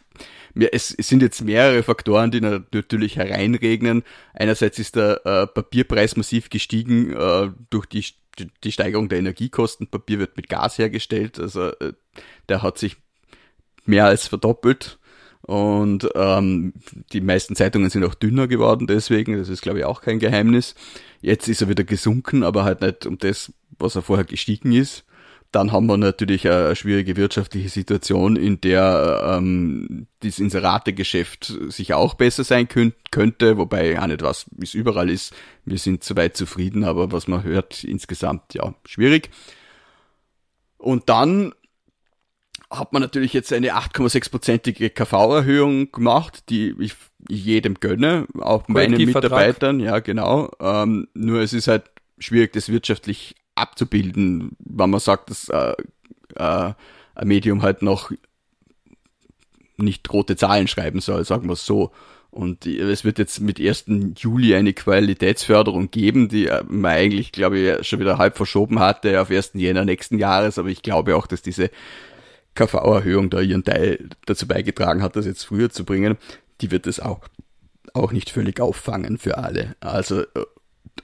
[0.54, 4.02] es, es sind jetzt mehrere Faktoren, die natürlich hereinregnen.
[4.34, 8.04] Einerseits ist der äh, Papierpreis massiv gestiegen äh, durch die,
[8.64, 9.86] die Steigerung der Energiekosten.
[9.86, 11.92] Papier wird mit Gas hergestellt, also äh,
[12.48, 12.96] der hat sich
[13.84, 14.98] mehr als verdoppelt.
[15.42, 16.74] Und ähm,
[17.12, 20.74] die meisten Zeitungen sind auch dünner geworden deswegen, das ist glaube ich auch kein Geheimnis.
[21.22, 25.04] Jetzt ist er wieder gesunken, aber halt nicht um das, was er vorher gestiegen ist.
[25.52, 32.14] Dann haben wir natürlich eine schwierige wirtschaftliche Situation, in der ähm, das Inserategeschäft sich auch
[32.14, 35.34] besser sein könnt, könnte, wobei auch nicht was, wie es überall ist.
[35.64, 39.30] Wir sind soweit zufrieden, aber was man hört, insgesamt ja schwierig.
[40.78, 41.52] Und dann
[42.70, 46.94] hat man natürlich jetzt eine 8,6-prozentige KV-Erhöhung gemacht, die ich
[47.28, 50.50] jedem gönne, auch meinen Mitarbeitern, ja genau.
[50.60, 55.74] Ähm, nur es ist halt schwierig, das wirtschaftlich abzubilden, wenn man sagt, dass äh,
[56.36, 56.72] äh,
[57.14, 58.10] ein Medium halt noch
[59.76, 61.92] nicht rote Zahlen schreiben soll, sagen wir es so.
[62.30, 63.86] Und es wird jetzt mit 1.
[64.16, 69.20] Juli eine Qualitätsförderung geben, die äh, man eigentlich, glaube ich, schon wieder halb verschoben hatte
[69.20, 69.52] auf 1.
[69.54, 70.58] Jänner nächsten Jahres.
[70.58, 71.70] Aber ich glaube auch, dass diese
[72.54, 76.18] KV-Erhöhung da ihren Teil dazu beigetragen hat, das jetzt früher zu bringen.
[76.60, 77.20] Die wird es auch,
[77.94, 79.74] auch nicht völlig auffangen für alle.
[79.80, 80.26] Also äh,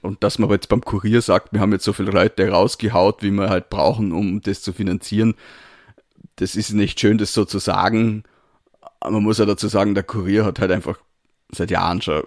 [0.01, 3.31] und dass man jetzt beim Kurier sagt, wir haben jetzt so viele Leute rausgehaut, wie
[3.31, 5.35] wir halt brauchen, um das zu finanzieren,
[6.37, 8.23] das ist nicht schön, das so zu sagen.
[9.03, 10.99] Man muss ja dazu sagen, der Kurier hat halt einfach
[11.51, 12.23] seit Jahren schon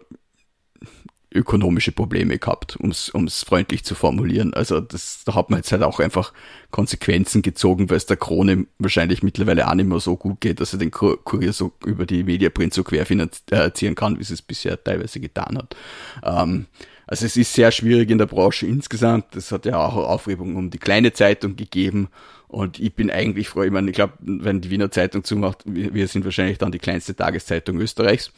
[1.32, 4.52] ökonomische Probleme gehabt, um es freundlich zu formulieren.
[4.52, 6.32] Also das, da hat man jetzt halt auch einfach
[6.72, 10.72] Konsequenzen gezogen, weil es der Krone wahrscheinlich mittlerweile auch nicht mehr so gut geht, dass
[10.72, 15.20] er den Kurier so über die Mediaprint so querfinanzieren kann, wie es es bisher teilweise
[15.20, 15.76] getan hat.
[16.24, 16.66] Ähm,
[17.10, 19.34] also es ist sehr schwierig in der Branche insgesamt.
[19.34, 22.08] Es hat ja auch Aufregung um die kleine Zeitung gegeben.
[22.46, 26.06] Und ich bin eigentlich froh, ich meine, ich glaube, wenn die Wiener Zeitung zumacht, wir
[26.06, 28.30] sind wahrscheinlich dann die kleinste Tageszeitung Österreichs.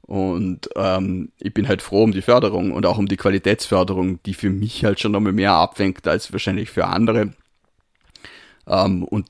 [0.00, 4.32] Und ähm, ich bin halt froh um die Förderung und auch um die Qualitätsförderung, die
[4.32, 7.34] für mich halt schon nochmal mehr abfängt als wahrscheinlich für andere.
[8.66, 9.26] Ähm, und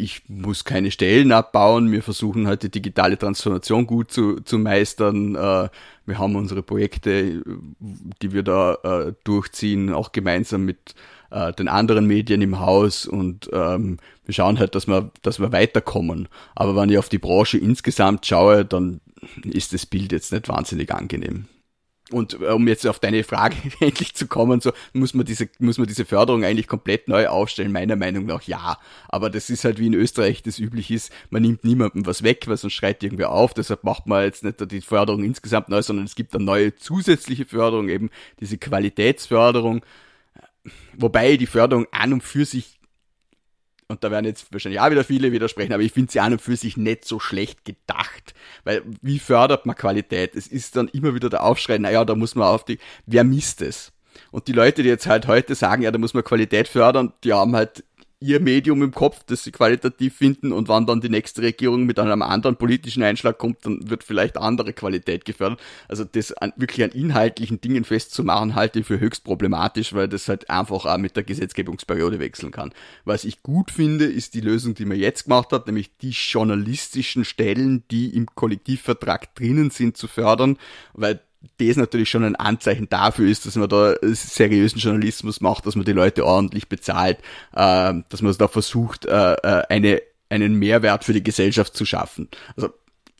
[0.00, 1.92] ich muss keine Stellen abbauen.
[1.92, 5.36] Wir versuchen halt die digitale Transformation gut zu, zu meistern.
[5.36, 5.68] Äh,
[6.10, 7.42] wir haben unsere Projekte,
[7.78, 10.94] die wir da äh, durchziehen, auch gemeinsam mit
[11.30, 15.52] äh, den anderen Medien im Haus und ähm, wir schauen halt, dass wir, dass wir
[15.52, 16.28] weiterkommen.
[16.54, 19.00] Aber wenn ich auf die Branche insgesamt schaue, dann
[19.44, 21.46] ist das Bild jetzt nicht wahnsinnig angenehm.
[22.12, 25.78] Und äh, um jetzt auf deine Frage endlich zu kommen, so muss man diese muss
[25.78, 27.72] man diese Förderung eigentlich komplett neu aufstellen.
[27.72, 31.12] Meiner Meinung nach ja, aber das ist halt wie in Österreich das üblich ist.
[31.30, 33.54] Man nimmt niemandem was weg, weil sonst schreit irgendwer auf.
[33.54, 37.44] Deshalb macht man jetzt nicht die Förderung insgesamt neu, sondern es gibt eine neue zusätzliche
[37.44, 39.82] Förderung, eben diese Qualitätsförderung.
[40.96, 42.79] Wobei die Förderung an und für sich
[43.90, 46.40] und da werden jetzt wahrscheinlich auch wieder viele widersprechen, aber ich finde sie an und
[46.40, 48.34] für sich nicht so schlecht gedacht.
[48.64, 50.36] Weil wie fördert man Qualität?
[50.36, 53.62] Es ist dann immer wieder der Aufschrei, naja, da muss man auf die, wer misst
[53.62, 53.92] es?
[54.30, 57.32] Und die Leute, die jetzt halt heute sagen, ja, da muss man Qualität fördern, die
[57.32, 57.84] haben halt
[58.20, 61.98] ihr Medium im Kopf, das sie qualitativ finden und wann dann die nächste Regierung mit
[61.98, 65.58] einem anderen politischen Einschlag kommt, dann wird vielleicht andere Qualität gefördert.
[65.88, 70.28] Also das an, wirklich an inhaltlichen Dingen festzumachen, halte ich für höchst problematisch, weil das
[70.28, 72.72] halt einfach auch mit der Gesetzgebungsperiode wechseln kann.
[73.04, 77.24] Was ich gut finde, ist die Lösung, die man jetzt gemacht hat, nämlich die journalistischen
[77.24, 80.58] Stellen, die im Kollektivvertrag drinnen sind, zu fördern,
[80.92, 81.20] weil
[81.58, 85.84] das natürlich schon ein Anzeichen dafür ist, dass man da seriösen Journalismus macht, dass man
[85.84, 87.18] die Leute ordentlich bezahlt,
[87.52, 92.28] äh, dass man da versucht, äh, äh, eine, einen Mehrwert für die Gesellschaft zu schaffen.
[92.56, 92.70] Also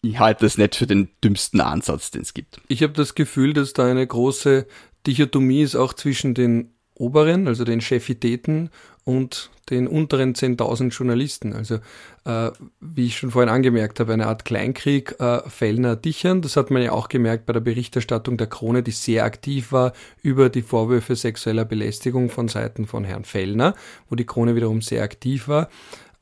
[0.03, 2.61] ich halte das nicht für den dümmsten Ansatz, den es gibt.
[2.69, 4.67] Ich habe das Gefühl, dass da eine große
[5.07, 8.71] Dichotomie ist auch zwischen den oberen, also den Chefitäten
[9.05, 11.53] und den unteren 10.000 Journalisten.
[11.53, 11.77] Also
[12.25, 16.43] äh, wie ich schon vorhin angemerkt habe, eine Art Kleinkrieg äh, Fellner-Dichern.
[16.43, 19.93] Das hat man ja auch gemerkt bei der Berichterstattung der Krone, die sehr aktiv war
[20.23, 23.75] über die Vorwürfe sexueller Belästigung von Seiten von Herrn Fellner,
[24.09, 25.69] wo die Krone wiederum sehr aktiv war.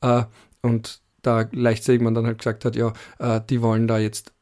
[0.01, 0.23] Äh,
[0.61, 4.33] und da gleichzeitig man dann halt gesagt hat, ja, äh, die wollen da jetzt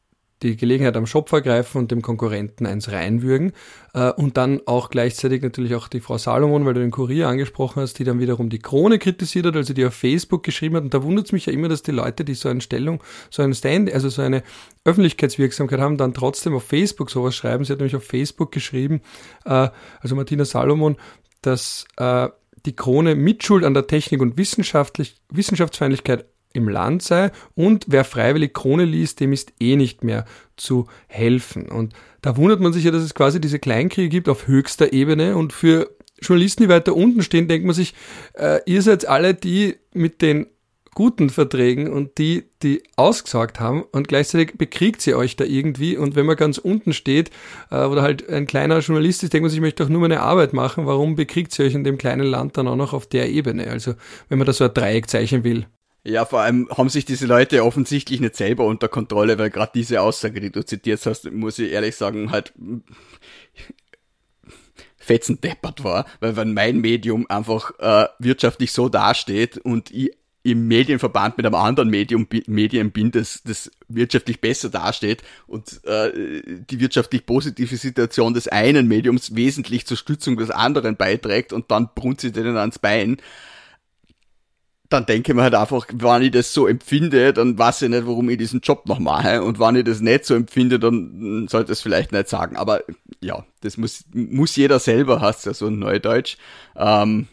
[0.42, 3.52] die Gelegenheit am Schopf ergreifen und dem Konkurrenten eins reinwürgen.
[3.94, 7.82] Äh, und dann auch gleichzeitig natürlich auch die Frau Salomon, weil du den Kurier angesprochen
[7.82, 10.84] hast, die dann wiederum die Krone kritisiert hat, also die auf Facebook geschrieben hat.
[10.84, 13.42] Und da wundert es mich ja immer, dass die Leute, die so eine Stellung, so
[13.42, 14.42] ein Stand, also so eine
[14.84, 17.64] Öffentlichkeitswirksamkeit haben, dann trotzdem auf Facebook sowas schreiben.
[17.64, 19.00] Sie hat nämlich auf Facebook geschrieben,
[19.44, 19.68] äh,
[20.00, 20.96] also Martina Salomon,
[21.42, 22.28] dass äh,
[22.66, 26.26] die Krone Mitschuld an der Technik und Wissenschaftlich Wissenschaftsfeindlichkeit
[26.58, 31.68] im Land sei und wer freiwillig Krone liest, dem ist eh nicht mehr zu helfen.
[31.68, 35.36] Und da wundert man sich ja, dass es quasi diese Kleinkriege gibt auf höchster Ebene
[35.36, 35.90] und für
[36.20, 37.94] Journalisten, die weiter unten stehen, denkt man sich,
[38.34, 40.46] äh, ihr seid alle die mit den
[40.98, 46.16] guten Verträgen und die, die ausgesagt haben und gleichzeitig bekriegt sie euch da irgendwie und
[46.16, 47.30] wenn man ganz unten steht
[47.70, 50.22] äh, oder halt ein kleiner Journalist ist, denkt man sich, ich möchte doch nur meine
[50.22, 53.28] Arbeit machen, warum bekriegt sie euch in dem kleinen Land dann auch noch auf der
[53.28, 53.68] Ebene?
[53.68, 53.94] Also
[54.28, 55.66] wenn man da so ein Dreieck zeichnen will.
[56.08, 60.00] Ja, vor allem haben sich diese Leute offensichtlich nicht selber unter Kontrolle, weil gerade diese
[60.00, 62.54] Aussage, die du zitiert hast, muss ich ehrlich sagen, halt
[64.96, 70.12] fetzendeppert war, weil wenn mein Medium einfach äh, wirtschaftlich so dasteht und ich
[70.44, 76.42] im Medienverband mit einem anderen Medium Medien bin, das, das wirtschaftlich besser dasteht und äh,
[76.70, 81.90] die wirtschaftlich positive Situation des einen Mediums wesentlich zur Stützung des anderen beiträgt und dann
[81.94, 83.18] brunzt sie denen ans Bein,
[84.88, 88.06] dann denke ich mir halt einfach, wenn ich das so empfinde, dann weiß ich nicht,
[88.06, 89.42] warum ich diesen Job noch mache.
[89.42, 92.56] Und wenn ich das nicht so empfinde, dann sollte ich es vielleicht nicht sagen.
[92.56, 92.82] Aber
[93.20, 96.38] ja, das muss, muss jeder selber, hast ja so ein Neudeutsch.
[96.76, 97.28] Ähm,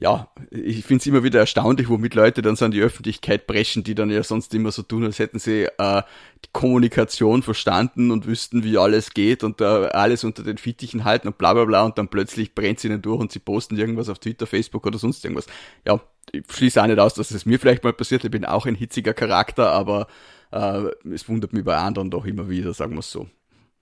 [0.00, 3.82] ja, ich finde es immer wieder erstaunlich, womit Leute dann so an die Öffentlichkeit brechen,
[3.82, 6.02] die dann ja sonst immer so tun, als hätten sie äh,
[6.44, 11.26] die Kommunikation verstanden und wüssten, wie alles geht und äh, alles unter den Fittichen halten
[11.26, 14.08] und bla bla bla und dann plötzlich brennt sie ihnen durch und sie posten irgendwas
[14.08, 15.46] auf Twitter, Facebook oder sonst irgendwas.
[15.84, 18.66] Ja, ich schließe auch nicht aus, dass es mir vielleicht mal passiert, ich bin auch
[18.66, 20.06] ein hitziger Charakter, aber
[20.52, 23.26] äh, es wundert mich bei anderen doch immer wieder, sagen wir es so.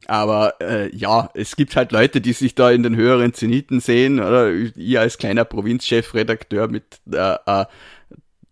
[0.07, 4.21] Aber äh, ja, es gibt halt Leute, die sich da in den höheren Zeniten sehen,
[4.21, 7.66] oder ihr als kleiner Provinzchefredakteur mit äh, äh,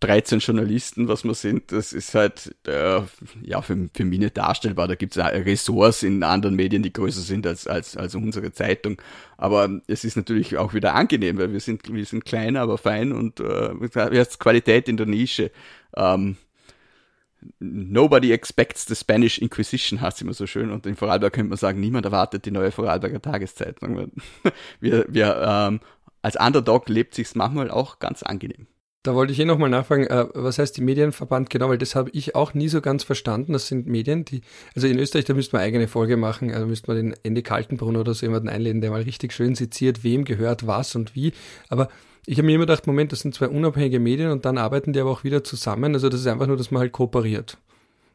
[0.01, 3.01] 13 Journalisten, was wir sind, das ist halt äh,
[3.43, 4.87] ja für, für mich nicht darstellbar.
[4.87, 9.01] Da gibt es Ressorts in anderen Medien, die größer sind als, als, als unsere Zeitung.
[9.39, 13.13] Aber es ist natürlich auch wieder angenehm, weil wir sind, wir sind kleiner, aber fein
[13.13, 13.71] und äh,
[14.39, 15.51] Qualität in der Nische.
[15.97, 16.37] Ähm,
[17.59, 20.71] Nobody expects the Spanish Inquisition, heißt immer so schön.
[20.71, 24.13] Und in Vorarlberg könnte man sagen, niemand erwartet die neue Vorarlberger Tageszeitung.
[24.81, 25.81] Wir, wir ähm,
[26.23, 28.67] als Underdog lebt sich's manchmal auch ganz angenehm.
[29.05, 32.09] Da wollte ich eh nochmal nachfragen, äh, was heißt die Medienverband genau, weil das habe
[32.15, 33.53] ich auch nie so ganz verstanden.
[33.53, 34.41] Das sind Medien, die,
[34.75, 37.99] also in Österreich, da müsste man eigene Folge machen, also müsste man den Ende Kaltenbrunn
[37.99, 41.35] oder so jemanden einladen, der mal richtig schön seziert, wem gehört was und wie.
[41.69, 41.91] Aber
[42.27, 45.01] ich habe mir immer gedacht, Moment, das sind zwei unabhängige Medien und dann arbeiten die
[45.01, 45.95] aber auch wieder zusammen.
[45.95, 47.59] Also das ist einfach nur, dass man halt kooperiert.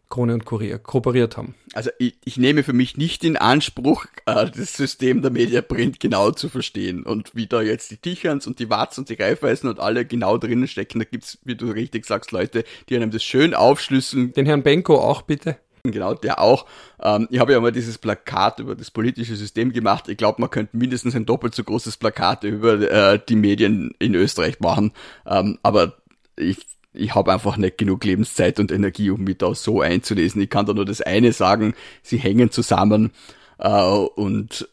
[0.09, 1.53] Krone und Kurier kooperiert haben.
[1.73, 6.31] Also ich, ich nehme für mich nicht in Anspruch, äh, das System der Mediaprint genau
[6.31, 9.79] zu verstehen und wie da jetzt die Ticherns und die Watts und die Greifweisen und
[9.79, 10.97] alle genau drinnen stecken.
[10.97, 14.33] Da gibt's, wie du richtig sagst, Leute, die einem das schön aufschlüsseln.
[14.33, 15.57] Den Herrn Benko auch bitte.
[15.83, 16.65] Genau, der auch.
[17.01, 20.07] Ähm, ich habe ja mal dieses Plakat über das politische System gemacht.
[20.09, 24.15] Ich glaube, man könnte mindestens ein doppelt so großes Plakat über äh, die Medien in
[24.15, 24.91] Österreich machen.
[25.25, 25.97] Ähm, aber
[26.35, 26.57] ich,
[26.93, 30.41] ich habe einfach nicht genug Lebenszeit und Energie, um mich da so einzulesen.
[30.41, 33.11] Ich kann da nur das eine sagen, sie hängen zusammen
[33.57, 34.67] äh, und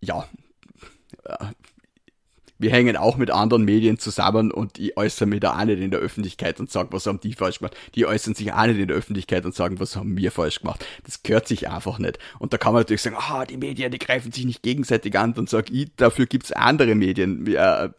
[0.00, 0.26] ja,
[1.24, 1.46] äh,
[2.58, 5.90] wir hängen auch mit anderen Medien zusammen und ich äußere mich da auch nicht in
[5.90, 7.76] der Öffentlichkeit und sage, was haben die falsch gemacht.
[7.94, 10.84] Die äußern sich auch nicht in der Öffentlichkeit und sagen, was haben wir falsch gemacht.
[11.04, 12.18] Das gehört sich einfach nicht.
[12.38, 15.34] Und da kann man natürlich sagen, ah, die Medien, die greifen sich nicht gegenseitig an.
[15.34, 17.46] Dann sage ich, dafür gibt's andere Medien.
[17.46, 17.90] Äh,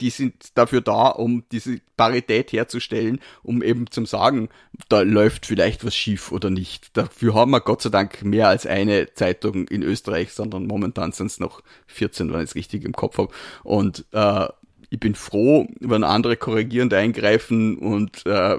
[0.00, 4.48] die sind dafür da, um diese Parität herzustellen, um eben zum sagen,
[4.88, 6.96] da läuft vielleicht was schief oder nicht.
[6.96, 11.26] Dafür haben wir Gott sei Dank mehr als eine Zeitung in Österreich, sondern momentan sind
[11.28, 13.32] es noch 14, wenn ich es richtig im Kopf habe.
[13.62, 14.46] Und äh,
[14.90, 18.56] ich bin froh, wenn andere korrigierend eingreifen und äh,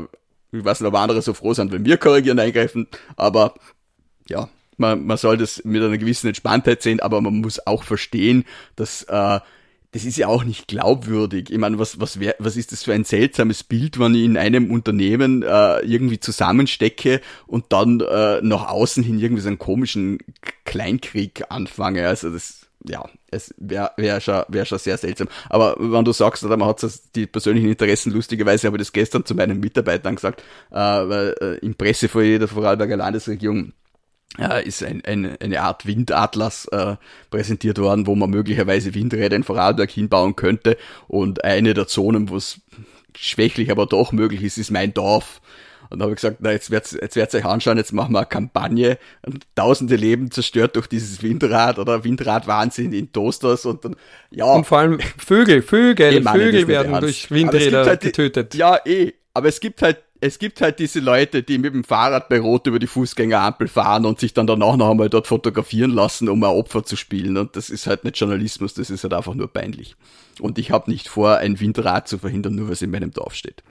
[0.52, 3.54] ich weiß nicht, ob andere so froh sind, wenn wir korrigierend eingreifen, aber
[4.30, 8.46] ja, man, man soll das mit einer gewissen Entspanntheit sehen, aber man muss auch verstehen,
[8.76, 9.40] dass äh,
[9.98, 11.50] das ist ja auch nicht glaubwürdig.
[11.50, 14.38] Ich meine, was, was, wär, was ist das für ein seltsames Bild, wenn ich in
[14.38, 20.20] einem Unternehmen äh, irgendwie zusammenstecke und dann äh, nach außen hin irgendwie so einen komischen
[20.66, 22.08] Kleinkrieg anfange.
[22.08, 25.30] Also das, ja, es wäre wär schon, wär schon sehr seltsam.
[25.50, 29.34] Aber wenn du sagst, man hat die persönlichen Interessen, lustigerweise habe ich das gestern zu
[29.34, 33.74] meinen Mitarbeitern gesagt, äh, weil, äh, im Pressefoyer der Vorarlberger Landesregierung
[34.40, 36.96] äh, ist ein, ein, eine Art Windatlas äh,
[37.30, 40.78] präsentiert worden, wo man möglicherweise Windräder in Vorarlberg hinbauen könnte.
[41.08, 42.62] Und eine der Zonen, wo es
[43.16, 45.42] schwächlich, aber doch möglich ist, ist mein Dorf.
[45.90, 48.20] Und da habe ich gesagt, na, jetzt wird's, jetzt wird's euch anschauen, jetzt machen wir
[48.20, 48.98] eine Kampagne.
[49.26, 53.96] Und tausende Leben zerstört durch dieses Windrad oder Windradwahnsinn in Toasters und dann,
[54.30, 54.46] ja.
[54.46, 58.54] Und vor allem Vögel, Vögel, Vögel werden durch Windräder halt getötet.
[58.54, 59.14] Die, ja, eh.
[59.34, 62.68] Aber es gibt halt es gibt halt diese Leute, die mit dem Fahrrad bei Rot
[62.68, 66.50] über die Fußgängerampel fahren und sich dann danach noch einmal dort fotografieren lassen, um ein
[66.50, 67.38] Opfer zu spielen.
[67.38, 69.96] Und das ist halt nicht Journalismus, das ist halt einfach nur peinlich.
[70.40, 73.36] Und ich habe nicht vor, ein Windrad zu verhindern, nur weil es in meinem Dorf
[73.36, 73.64] steht.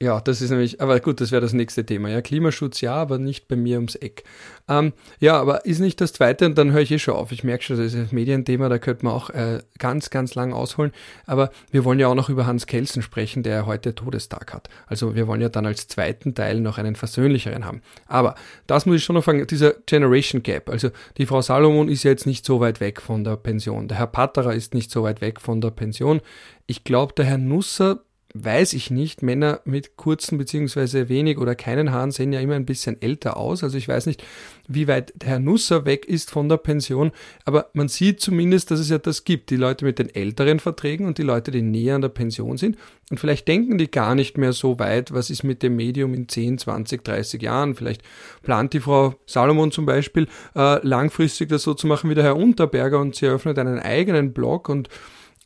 [0.00, 2.08] Ja, das ist nämlich, aber gut, das wäre das nächste Thema.
[2.08, 4.22] Ja, Klimaschutz ja, aber nicht bei mir ums Eck.
[4.68, 7.32] Ähm, ja, aber ist nicht das zweite, und dann höre ich eh schon auf.
[7.32, 10.52] Ich merke schon, das ist ein Medienthema, da könnte man auch äh, ganz, ganz lang
[10.52, 10.92] ausholen.
[11.26, 14.68] Aber wir wollen ja auch noch über Hans Kelsen sprechen, der heute Todestag hat.
[14.86, 17.82] Also wir wollen ja dann als zweiten Teil noch einen versöhnlicheren haben.
[18.06, 18.36] Aber
[18.68, 20.70] das muss ich schon noch fragen, dieser Generation Gap.
[20.70, 23.88] Also die Frau Salomon ist ja jetzt nicht so weit weg von der Pension.
[23.88, 26.20] Der Herr Patterer ist nicht so weit weg von der Pension.
[26.68, 29.22] Ich glaube, der Herr Nusser weiß ich nicht.
[29.22, 33.64] Männer mit kurzen beziehungsweise wenig oder keinen Haaren sehen ja immer ein bisschen älter aus.
[33.64, 34.22] Also ich weiß nicht,
[34.66, 37.10] wie weit Herr Nusser weg ist von der Pension,
[37.46, 39.48] aber man sieht zumindest, dass es ja das gibt.
[39.48, 42.76] Die Leute mit den älteren Verträgen und die Leute, die näher an der Pension sind.
[43.10, 46.28] Und vielleicht denken die gar nicht mehr so weit, was ist mit dem Medium in
[46.28, 47.74] 10, 20, 30 Jahren.
[47.74, 48.02] Vielleicht
[48.42, 52.36] plant die Frau Salomon zum Beispiel äh, langfristig das so zu machen wie der Herr
[52.36, 54.90] Unterberger und sie eröffnet einen eigenen Blog und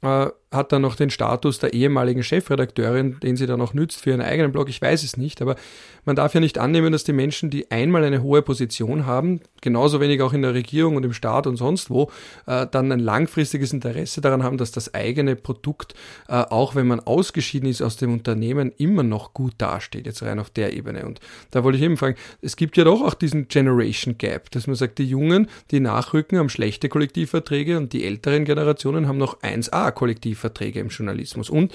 [0.02, 4.10] äh, hat dann noch den Status der ehemaligen Chefredakteurin, den sie dann noch nützt für
[4.10, 4.68] ihren eigenen Blog.
[4.68, 5.56] Ich weiß es nicht, aber
[6.04, 10.00] man darf ja nicht annehmen, dass die Menschen, die einmal eine hohe Position haben, genauso
[10.00, 12.10] wenig auch in der Regierung und im Staat und sonst wo,
[12.46, 15.94] äh, dann ein langfristiges Interesse daran haben, dass das eigene Produkt,
[16.28, 20.38] äh, auch wenn man ausgeschieden ist aus dem Unternehmen, immer noch gut dasteht, jetzt rein
[20.38, 21.06] auf der Ebene.
[21.06, 24.66] Und da wollte ich eben fragen, es gibt ja doch auch diesen Generation Gap, dass
[24.66, 29.40] man sagt, die Jungen, die nachrücken, haben schlechte Kollektivverträge und die älteren Generationen haben noch
[29.40, 30.41] 1a Kollektivverträge.
[30.42, 31.48] Verträge im Journalismus.
[31.48, 31.72] Und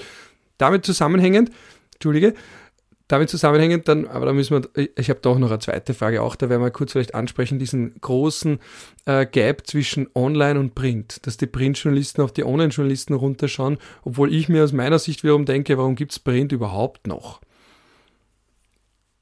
[0.58, 1.50] damit zusammenhängend,
[1.94, 2.34] Entschuldige,
[3.08, 6.36] damit zusammenhängend, dann, aber da müssen wir, ich habe doch noch eine zweite Frage auch,
[6.36, 8.60] da werden wir kurz vielleicht ansprechen, diesen großen
[9.06, 14.50] äh, Gap zwischen Online und Print, dass die Printjournalisten auf die Online-Journalisten runterschauen, obwohl ich
[14.50, 17.40] mir aus meiner Sicht wiederum denke, warum gibt es Print überhaupt noch?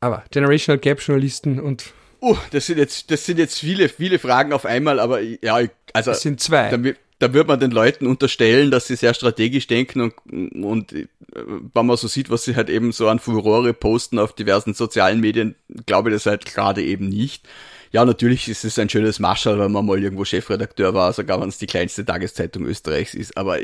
[0.01, 4.53] Aber Generational Gap Journalisten und Oh, das sind jetzt, das sind jetzt viele, viele Fragen
[4.53, 5.61] auf einmal, aber ja,
[5.93, 6.11] also.
[6.11, 6.71] Es sind zwei.
[6.71, 11.07] Damit, da wird man den Leuten unterstellen, dass sie sehr strategisch denken und, und äh,
[11.33, 15.21] wenn man so sieht, was sie halt eben so an Furore posten auf diversen sozialen
[15.21, 15.55] Medien,
[15.87, 17.49] glaube ich das halt gerade eben nicht.
[17.93, 21.49] Ja, natürlich ist es ein schönes Marschall, wenn man mal irgendwo Chefredakteur war, sogar wenn
[21.49, 23.59] es die kleinste Tageszeitung Österreichs ist, aber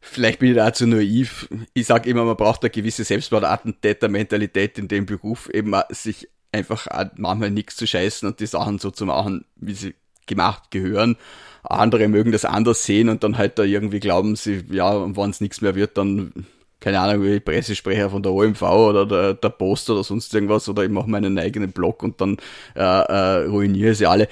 [0.00, 1.48] vielleicht bin ich da zu naiv.
[1.74, 6.86] Ich sage immer, man braucht eine gewisse Selbstmordattentäter-Mentalität in dem Beruf, eben sich einfach
[7.16, 9.94] manchmal nichts zu scheißen und die Sachen so zu machen, wie sie
[10.26, 11.16] gemacht gehören
[11.62, 15.40] andere mögen das anders sehen und dann halt da irgendwie glauben sie, ja, wenn es
[15.40, 16.46] nichts mehr wird, dann,
[16.80, 20.84] keine Ahnung, wie Pressesprecher von der OMV oder der, der Post oder sonst irgendwas oder
[20.84, 22.36] ich mache meinen eigenen Blog und dann
[22.74, 24.28] äh, äh, ruiniere sie alle.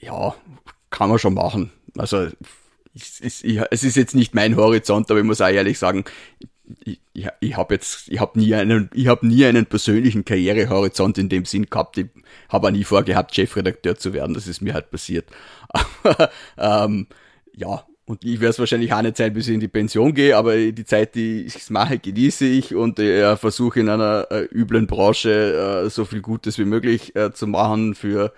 [0.00, 0.34] Ja,
[0.90, 1.70] kann man schon machen.
[1.96, 2.28] Also
[2.94, 6.04] ich, ich, es ist jetzt nicht mein Horizont, aber ich muss auch ehrlich sagen,
[6.84, 7.00] ich,
[7.40, 11.44] ich, habe jetzt, ich habe nie einen, ich habe nie einen persönlichen Karrierehorizont in dem
[11.44, 11.98] Sinn gehabt.
[11.98, 12.06] Ich
[12.48, 14.34] habe auch nie vorgehabt, Chefredakteur zu werden.
[14.34, 15.26] Das ist mir halt passiert.
[15.68, 17.06] Aber ähm,
[17.54, 20.36] ja, und ich werde es wahrscheinlich auch nicht sein, bis ich in die Pension gehe,
[20.36, 24.86] aber die Zeit, die ich mache, genieße ich und äh, versuche in einer äh, üblen
[24.86, 28.34] Branche äh, so viel Gutes wie möglich äh, zu machen für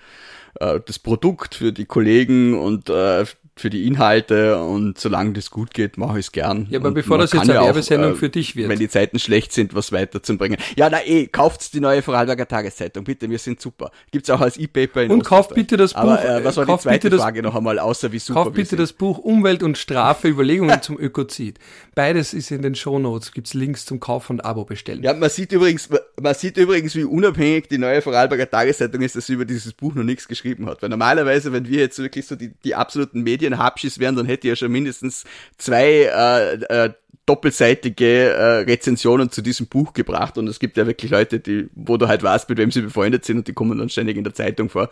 [0.61, 3.25] äh, das Produkt, für die Kollegen und äh,
[3.59, 6.67] für die Inhalte und solange das gut geht, mache ich es gern.
[6.69, 8.69] Ja, aber und bevor das jetzt eine Werbesendung auch, äh, für dich wird.
[8.69, 10.59] Wenn die Zeiten schlecht sind, was weiterzubringen.
[10.77, 13.93] Ja, na eh, kauft die neue Vorarlberger Tageszeitung, bitte, wir sind super.
[14.11, 16.01] Gibt's auch als E-Paper in Und kauft bitte das Buch.
[16.01, 18.93] Aber, äh, was war die zweite Frage noch einmal, außer wie super Kauft bitte das
[18.93, 21.59] Buch Umwelt und Strafe, Überlegungen zum Ökozid.
[21.95, 25.03] Beides ist in den Shownotes, gibt's Links zum Kauf und Abo bestellen.
[25.03, 25.89] Ja, man sieht übrigens,
[26.21, 29.95] man sieht übrigens, wie unabhängig die neue Vorarlberger Tageszeitung ist, dass sie über dieses Buch
[29.95, 30.83] noch nichts geschrieben hat.
[30.83, 34.57] Weil normalerweise, wenn wir jetzt wirklich so die, die absoluten Medienhabschis wären, dann hätte ja
[34.57, 35.25] schon mindestens
[35.59, 36.93] zwei äh, äh,
[37.27, 40.39] doppelseitige äh, Rezensionen zu diesem Buch gebracht.
[40.39, 43.25] Und es gibt ja wirklich Leute, die, wo du halt weißt, mit wem sie befreundet
[43.25, 44.91] sind und die kommen dann ständig in der Zeitung vor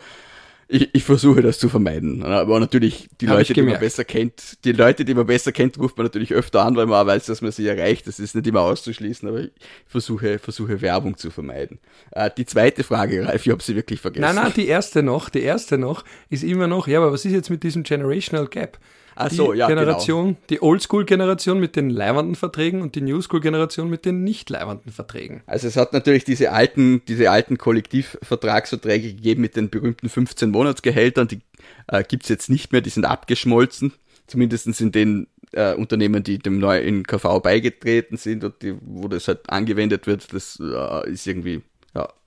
[0.69, 2.23] ich, ich versuche das zu vermeiden.
[2.23, 5.79] Aber natürlich, die Hab Leute, die man besser kennt, die Leute, die man besser kennt,
[5.79, 8.07] ruft man natürlich öfter an, weil man auch weiß, dass man sie erreicht.
[8.07, 9.51] Das ist nicht immer auszuschließen, aber ich
[9.87, 11.79] versuche, versuche Werbung zu vermeiden.
[12.13, 14.23] Äh, die zweite Frage, Ralf, ich habe sie wirklich vergessen.
[14.23, 17.33] Nein, nein, die erste noch, die erste noch ist immer noch, ja, aber was ist
[17.33, 18.79] jetzt mit diesem Generational Gap?
[19.17, 19.81] Ach so, ja, genau.
[19.81, 20.39] Generation, genau.
[20.51, 25.43] die Oldschool-Generation mit den leibenden Verträgen und die Newschool-Generation mit den nicht leibenden Verträgen.
[25.47, 31.29] Also es hat natürlich diese alten, diese alten Kollektivvertragsverträge gegeben mit den berühmten 15 Monatsgehältern,
[31.29, 31.41] die
[31.89, 33.93] äh, gibt jetzt nicht mehr, die sind abgeschmolzen,
[34.27, 39.29] zumindest in den äh, Unternehmen, die dem neuen KV beigetreten sind und die, wo das
[39.29, 41.63] halt angewendet wird, das äh, ist irgendwie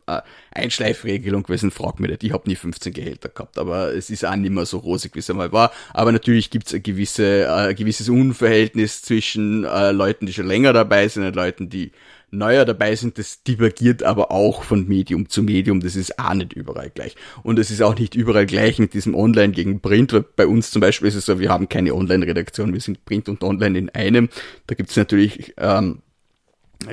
[0.07, 2.23] äh, Einschleifregelung gewesen, frag mich nicht.
[2.23, 5.19] Ich habe nie 15 Gehälter gehabt, aber es ist auch nicht mehr so rosig, wie
[5.19, 5.71] es einmal war.
[5.93, 10.47] Aber natürlich gibt es ein, gewisse, äh, ein gewisses Unverhältnis zwischen äh, Leuten, die schon
[10.47, 11.91] länger dabei sind und Leuten, die
[12.31, 13.17] neuer dabei sind.
[13.17, 15.79] Das divergiert aber auch von Medium zu Medium.
[15.79, 17.15] Das ist auch nicht überall gleich.
[17.43, 20.13] Und es ist auch nicht überall gleich mit diesem Online gegen Print.
[20.13, 23.29] Weil bei uns zum Beispiel ist es so, wir haben keine Online-Redaktion, wir sind Print
[23.29, 24.29] und Online in einem.
[24.67, 26.01] Da gibt es natürlich ähm,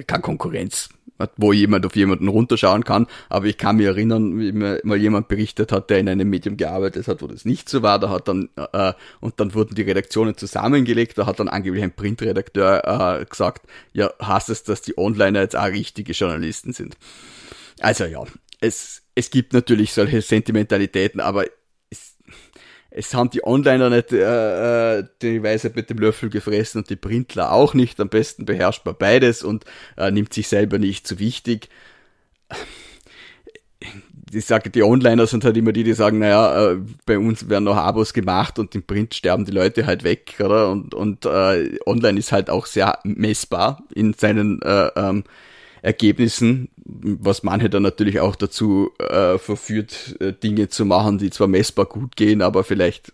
[0.07, 0.89] keine Konkurrenz
[1.37, 3.07] wo jemand auf jemanden runterschauen kann.
[3.29, 6.57] Aber ich kann mich erinnern, wie mir mal jemand berichtet hat, der in einem Medium
[6.57, 7.99] gearbeitet hat, wo das nicht so war.
[7.99, 11.19] Da hat dann, äh, und dann wurden die Redaktionen zusammengelegt.
[11.19, 15.57] Da hat dann angeblich ein Printredakteur äh, gesagt, ja, heißt es, dass die Onliner jetzt
[15.57, 16.97] auch richtige Journalisten sind.
[17.81, 18.23] Also ja,
[18.61, 21.45] es, es gibt natürlich solche Sentimentalitäten, aber
[22.97, 26.97] es haben die Onliner nicht äh, äh, die Weisheit mit dem Löffel gefressen und die
[26.97, 27.99] Printler auch nicht.
[28.01, 29.65] Am besten beherrscht man beides und
[29.97, 31.69] äh, nimmt sich selber nicht zu wichtig.
[34.33, 37.65] Ich sage, die Onliner sind halt immer die, die sagen, naja, äh, bei uns werden
[37.65, 40.71] noch Abos gemacht und im Print sterben die Leute halt weg, oder?
[40.71, 45.25] Und, und äh, online ist halt auch sehr messbar in seinen äh, ähm,
[45.85, 51.47] Ergebnissen, was manche dann natürlich auch dazu äh, verführt, äh, Dinge zu machen, die zwar
[51.47, 53.13] messbar gut gehen, aber vielleicht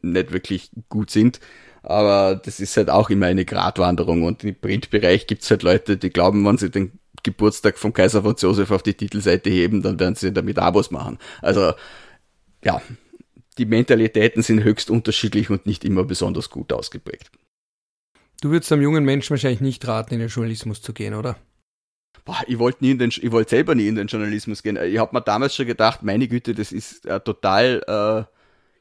[0.00, 1.38] nicht wirklich gut sind.
[1.82, 6.08] Aber das ist halt auch immer eine Gratwanderung und im Printbereich gibt's halt Leute, die
[6.08, 10.14] glauben, wenn sie den Geburtstag vom Kaiser Franz Josef auf die Titelseite heben, dann werden
[10.14, 11.18] sie damit Abos machen.
[11.42, 11.74] Also
[12.64, 12.80] ja,
[13.58, 17.30] die Mentalitäten sind höchst unterschiedlich und nicht immer besonders gut ausgeprägt.
[18.40, 21.36] Du würdest einem jungen Menschen wahrscheinlich nicht raten, in den Journalismus zu gehen, oder?
[22.24, 24.76] Boah, ich wollte nie in den, ich wollte selber nie in den Journalismus gehen.
[24.76, 28.38] Ich habe mir damals schon gedacht, meine Güte, das ist ein total äh,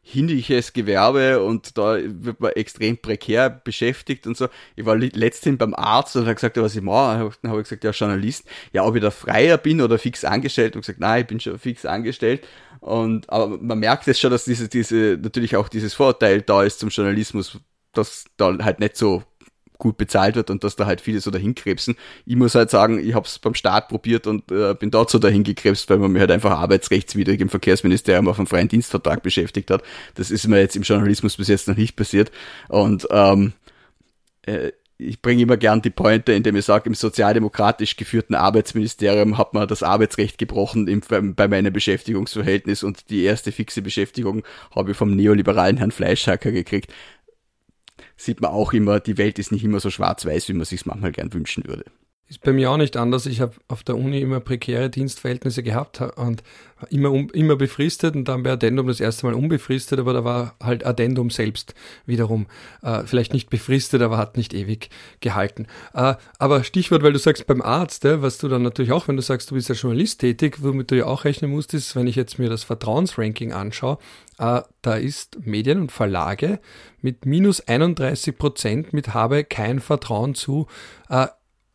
[0.10, 4.48] hinderliches Gewerbe und da wird man extrem prekär beschäftigt und so.
[4.76, 7.32] Ich war letztens beim Arzt und hat gesagt, was ich mache.
[7.42, 8.46] Dann habe ich gesagt, ja, Journalist.
[8.72, 10.76] Ja, ob ich da freier bin oder fix angestellt.
[10.76, 12.48] Und gesagt, nein, ich bin schon fix angestellt.
[12.80, 16.80] Und aber man merkt jetzt schon, dass diese, diese, natürlich auch dieses Vorurteil da ist
[16.80, 17.60] zum Journalismus,
[17.92, 19.24] dass da halt nicht so
[19.78, 21.96] gut bezahlt wird und dass da halt viele so dahin krebsen.
[22.26, 25.20] Ich muss halt sagen, ich habe es beim Start probiert und äh, bin dort so
[25.20, 29.72] dahin gekrebst, weil man mir halt einfach arbeitsrechtswidrig im Verkehrsministerium auf einem freien Dienstvertrag beschäftigt
[29.72, 29.84] hat.
[30.16, 32.32] Das ist mir jetzt im Journalismus bis jetzt noch nicht passiert.
[32.70, 33.54] Und ähm,
[34.44, 39.54] äh, ich bringe immer gern die Pointe, indem ich sage, im sozialdemokratisch geführten Arbeitsministerium hat
[39.54, 41.02] man das Arbeitsrecht gebrochen im,
[41.36, 44.44] bei meinem Beschäftigungsverhältnis und die erste fixe Beschäftigung
[44.76, 46.92] habe ich vom neoliberalen Herrn Fleischhacker gekriegt
[48.18, 51.12] sieht man auch immer, die Welt ist nicht immer so schwarz-weiß, wie man sich manchmal
[51.12, 51.86] gern wünschen würde.
[52.30, 53.26] Ist bei mir auch nicht anders.
[53.26, 56.44] Ich habe auf der Uni immer prekäre Dienstverhältnisse gehabt und
[56.90, 60.56] immer, um, immer befristet und dann bei Addendum das erste Mal unbefristet, aber da war
[60.62, 61.74] halt Addendum selbst
[62.06, 62.48] wiederum
[62.82, 64.90] äh, vielleicht nicht befristet, aber hat nicht ewig
[65.22, 65.68] gehalten.
[65.94, 69.16] Äh, aber Stichwort, weil du sagst beim Arzt, äh, was du dann natürlich auch, wenn
[69.16, 72.08] du sagst, du bist ja Journalist tätig, womit du ja auch rechnen musst, ist, wenn
[72.08, 74.00] ich jetzt mir das Vertrauensranking anschaue,
[74.38, 76.60] äh, da ist Medien und Verlage
[77.02, 80.68] mit minus 31 Prozent mit habe kein Vertrauen zu
[81.10, 81.28] äh,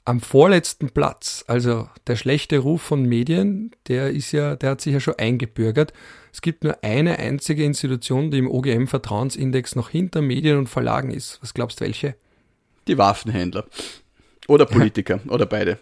[0.05, 1.45] am vorletzten Platz.
[1.47, 5.93] Also der schlechte Ruf von Medien, der ist ja, der hat sich ja schon eingebürgert.
[6.33, 11.11] Es gibt nur eine einzige Institution, die im OGM Vertrauensindex noch hinter Medien und Verlagen
[11.11, 11.39] ist.
[11.43, 12.17] Was glaubst du, welche?
[12.89, 13.65] Die Waffenhändler.
[14.49, 15.21] Oder Politiker.
[15.25, 15.31] Ja.
[15.33, 15.79] Oder beide.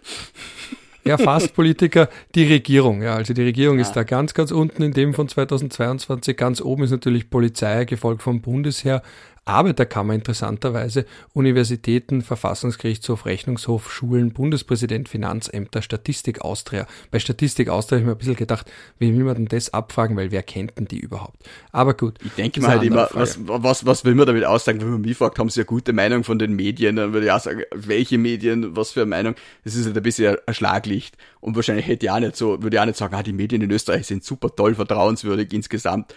[1.03, 3.01] Ja, fast Politiker, die Regierung.
[3.01, 3.81] Ja, also die Regierung ja.
[3.81, 6.37] ist da ganz, ganz unten in dem von 2022.
[6.37, 9.01] Ganz oben ist natürlich Polizei, gefolgt vom Bundesheer.
[9.45, 16.85] Arbeiterkammer interessanterweise, Universitäten, Verfassungsgerichtshof, Rechnungshof, Schulen, Bundespräsident, Finanzämter, Statistik Austria.
[17.09, 20.15] Bei Statistik Austria habe ich mir ein bisschen gedacht, wie will man denn das abfragen,
[20.15, 21.37] weil wer kennt denn die überhaupt?
[21.71, 22.19] Aber gut.
[22.23, 24.79] Ich denke mal halt immer, was, was, was will man damit aussagen?
[24.79, 27.31] Wenn man mich fragt, haben sie eine gute Meinung von den Medien, dann würde ich
[27.31, 29.35] auch sagen, welche Medien, was für eine Meinung?
[29.63, 31.17] Das ist halt ein bisschen ein Schlaglicht.
[31.39, 33.63] Und wahrscheinlich hätte ich auch nicht so, würde ich auch nicht sagen, ah, die Medien
[33.63, 36.13] in Österreich sind super toll, vertrauenswürdig insgesamt.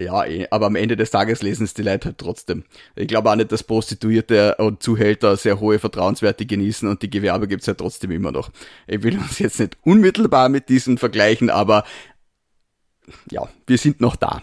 [0.00, 2.62] Ja, eh, aber am Ende des Tages lesen es die Leute halt trotzdem.
[2.94, 7.48] Ich glaube auch nicht, dass Prostituierte und Zuhälter sehr hohe Vertrauenswerte genießen und die Gewerbe
[7.48, 8.50] gibt's ja trotzdem immer noch.
[8.86, 11.84] Ich will uns jetzt nicht unmittelbar mit diesen vergleichen, aber
[13.32, 14.42] ja, wir sind noch da.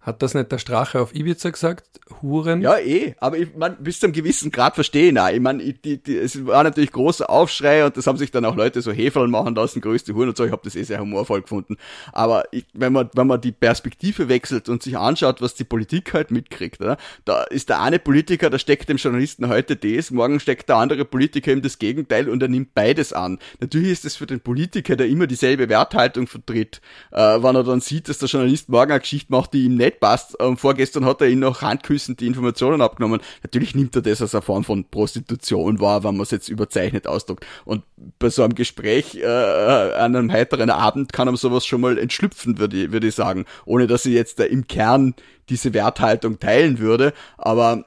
[0.00, 2.00] Hat das nicht der Strache auf Ibiza gesagt?
[2.22, 2.62] Huren?
[2.62, 3.14] Ja, eh.
[3.18, 5.28] Aber ich mein, bis zu einem gewissen Grad verstehen auch.
[5.28, 8.56] Ich meine, die, die, es war natürlich großer Aufschrei und das haben sich dann auch
[8.56, 10.44] Leute so Heferl machen lassen, größte Huren und so.
[10.44, 11.76] Ich habe das eh sehr humorvoll gefunden.
[12.12, 16.14] Aber ich, wenn man, wenn man die Perspektive wechselt und sich anschaut, was die Politik
[16.14, 16.96] halt mitkriegt, oder?
[17.24, 21.04] da ist der eine Politiker, der steckt dem Journalisten heute das, morgen steckt der andere
[21.04, 23.38] Politiker ihm das Gegenteil und er nimmt beides an.
[23.60, 26.80] Natürlich ist es für den Politiker, der immer dieselbe Werthaltung vertritt,
[27.12, 29.99] äh, wenn er dann sieht, dass der Journalist morgen eine Geschichte macht, die ihm nicht
[30.00, 30.38] passt.
[30.40, 33.20] Und vorgestern hat er ihn noch handküssend die Informationen abgenommen.
[33.42, 37.06] Natürlich nimmt er das als eine Form von Prostitution wahr, wenn man es jetzt überzeichnet
[37.06, 37.46] ausdrückt.
[37.64, 37.84] Und
[38.18, 42.58] bei so einem Gespräch äh, an einem heiteren Abend kann einem sowas schon mal entschlüpfen,
[42.58, 43.44] würde ich, würde ich sagen.
[43.64, 45.14] Ohne dass ich jetzt da im Kern
[45.48, 47.12] diese Werthaltung teilen würde.
[47.36, 47.84] Aber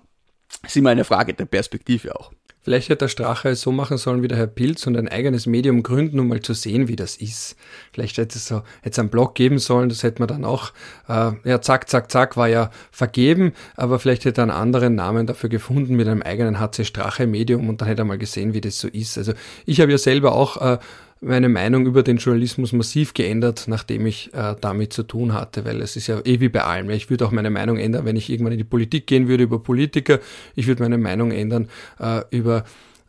[0.61, 2.31] es ist immer eine Frage der Perspektive auch.
[2.63, 5.83] Vielleicht hätte der Strache so machen sollen wie der Herr Pilz und ein eigenes Medium
[5.83, 7.57] gründen, um mal zu sehen, wie das ist.
[7.91, 10.71] Vielleicht hätte es so, hätte es einen Blog geben sollen, das hätte man dann auch,
[11.09, 15.27] äh, ja, zack, zack, zack, war ja vergeben, aber vielleicht hätte er einen anderen Namen
[15.27, 18.61] dafür gefunden mit einem eigenen HC Strache Medium und dann hätte er mal gesehen, wie
[18.61, 19.17] das so ist.
[19.17, 19.33] Also
[19.65, 20.77] ich habe ja selber auch äh,
[21.23, 25.81] meine Meinung über den Journalismus massiv geändert, nachdem ich äh, damit zu tun hatte, weil
[25.81, 26.89] es ist ja eh wie bei allem.
[26.89, 29.59] Ich würde auch meine Meinung ändern, wenn ich irgendwann in die Politik gehen würde über
[29.59, 30.19] Politiker.
[30.55, 31.69] Ich würde meine Meinung ändern
[31.99, 32.65] äh, über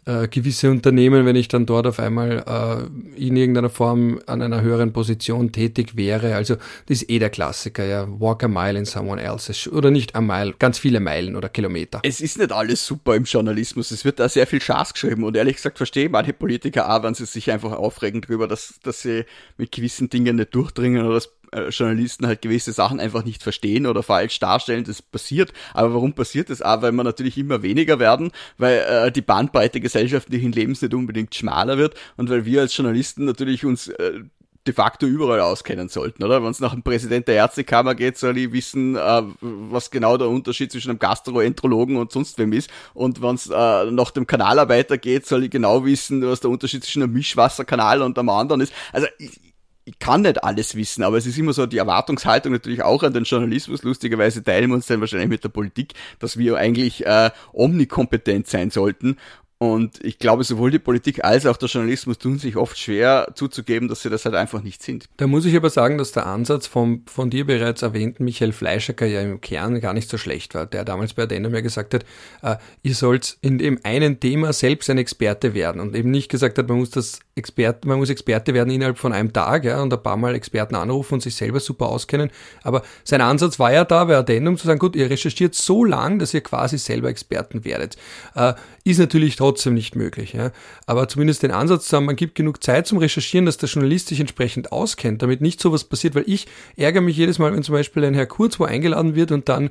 [0.07, 4.61] äh, gewisse Unternehmen, wenn ich dann dort auf einmal äh, in irgendeiner Form an einer
[4.61, 6.35] höheren Position tätig wäre.
[6.35, 8.07] Also das ist eh der Klassiker, ja.
[8.21, 12.01] Walk a mile in someone else's oder nicht a mile, ganz viele Meilen oder Kilometer.
[12.03, 13.91] Es ist nicht alles super im Journalismus.
[13.91, 17.15] Es wird da sehr viel Schaß geschrieben und ehrlich gesagt verstehe manche Politiker auch, wenn
[17.15, 19.25] sie sich einfach aufregen darüber, dass, dass sie
[19.57, 21.31] mit gewissen Dingen nicht durchdringen oder dass äh,
[21.71, 24.85] Journalisten halt gewisse Sachen einfach nicht verstehen oder falsch darstellen.
[24.85, 25.53] Das passiert.
[25.73, 26.63] Aber warum passiert das?
[26.63, 31.35] auch, weil wir natürlich immer weniger werden, weil äh, die Bandbreite gesellschaftlichen Lebens nicht unbedingt
[31.35, 34.21] schmaler wird und weil wir als Journalisten natürlich uns äh,
[34.67, 36.43] de facto überall auskennen sollten, oder?
[36.43, 40.29] Wenn es nach dem Präsident der Ärztekammer geht, soll ich wissen, äh, was genau der
[40.29, 42.71] Unterschied zwischen einem Gastroenterologen und sonst wem ist.
[42.95, 46.83] Und wenn es äh, nach dem Kanalarbeiter geht, soll ich genau wissen, was der Unterschied
[46.83, 48.73] zwischen einem Mischwasserkanal und einem anderen ist.
[48.93, 49.39] Also ich,
[49.85, 53.13] ich kann nicht alles wissen, aber es ist immer so die Erwartungshaltung natürlich auch an
[53.13, 53.83] den Journalismus.
[53.83, 58.71] Lustigerweise teilen wir uns dann wahrscheinlich mit der Politik, dass wir eigentlich äh, omnikompetent sein
[58.71, 59.17] sollten.
[59.59, 63.89] Und ich glaube, sowohl die Politik als auch der Journalismus tun sich oft schwer zuzugeben,
[63.89, 65.07] dass sie das halt einfach nicht sind.
[65.17, 69.07] Da muss ich aber sagen, dass der Ansatz vom von dir bereits erwähnten Michael Fleischacker
[69.07, 72.05] ja im Kern gar nicht so schlecht war, der damals bei Addendum ja gesagt hat,
[72.43, 76.59] äh, ihr sollt in dem einen Thema selbst ein Experte werden und eben nicht gesagt
[76.59, 79.93] hat, man muss das Experte, man muss Experte werden innerhalb von einem Tag ja, und
[79.93, 82.31] ein paar Mal Experten anrufen und sich selber super auskennen.
[82.63, 86.21] Aber sein Ansatz war ja da bei Addendum zu sagen, gut, ihr recherchiert so lang,
[86.21, 87.97] dass ihr quasi selber Experten werdet.
[88.37, 88.55] Äh,
[88.85, 90.33] ist natürlich trotzdem nicht möglich.
[90.33, 90.53] Ja.
[90.87, 94.09] Aber zumindest den Ansatz zu haben, man gibt genug Zeit zum Recherchieren, dass der Journalist
[94.09, 97.75] sich entsprechend auskennt, damit nicht sowas passiert, weil ich ärgere mich jedes Mal, wenn zum
[97.75, 99.71] Beispiel ein Herr Kurz wo eingeladen wird und dann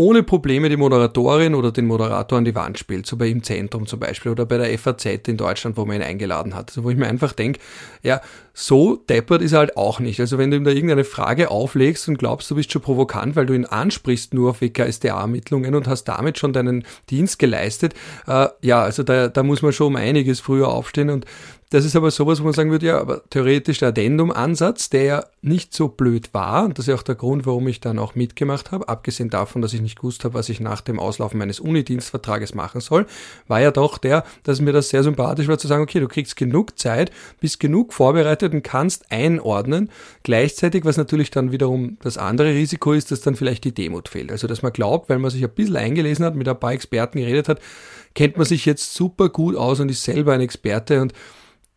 [0.00, 3.84] ohne Probleme die Moderatorin oder den Moderator an die Wand spielt, so bei im Zentrum
[3.88, 6.70] zum Beispiel oder bei der FAZ in Deutschland, wo man ihn eingeladen hat.
[6.70, 7.58] Also wo ich mir einfach denke,
[8.04, 8.20] ja,
[8.54, 10.20] so deppert ist er halt auch nicht.
[10.20, 13.46] Also wenn du ihm da irgendeine Frage auflegst und glaubst, du bist schon provokant, weil
[13.46, 17.94] du ihn ansprichst nur auf WKSDA-Ermittlungen und hast damit schon deinen Dienst geleistet,
[18.28, 21.26] äh, ja, also da, da muss man schon um einiges früher aufstehen und
[21.70, 25.24] das ist aber sowas, wo man sagen würde, ja, aber theoretisch der Addendum-Ansatz, der ja
[25.42, 28.14] nicht so blöd war, und das ist ja auch der Grund, warum ich dann auch
[28.14, 31.60] mitgemacht habe, abgesehen davon, dass ich nicht gewusst habe, was ich nach dem Auslaufen meines
[31.60, 33.06] Unidienstvertrages machen soll,
[33.48, 36.36] war ja doch der, dass mir das sehr sympathisch war, zu sagen, okay, du kriegst
[36.36, 39.90] genug Zeit, bist genug vorbereitet und kannst einordnen.
[40.22, 44.32] Gleichzeitig, was natürlich dann wiederum das andere Risiko ist, dass dann vielleicht die Demut fehlt.
[44.32, 47.18] Also, dass man glaubt, weil man sich ein bisschen eingelesen hat, mit ein paar Experten
[47.18, 47.60] geredet hat,
[48.14, 51.12] kennt man sich jetzt super gut aus und ist selber ein Experte und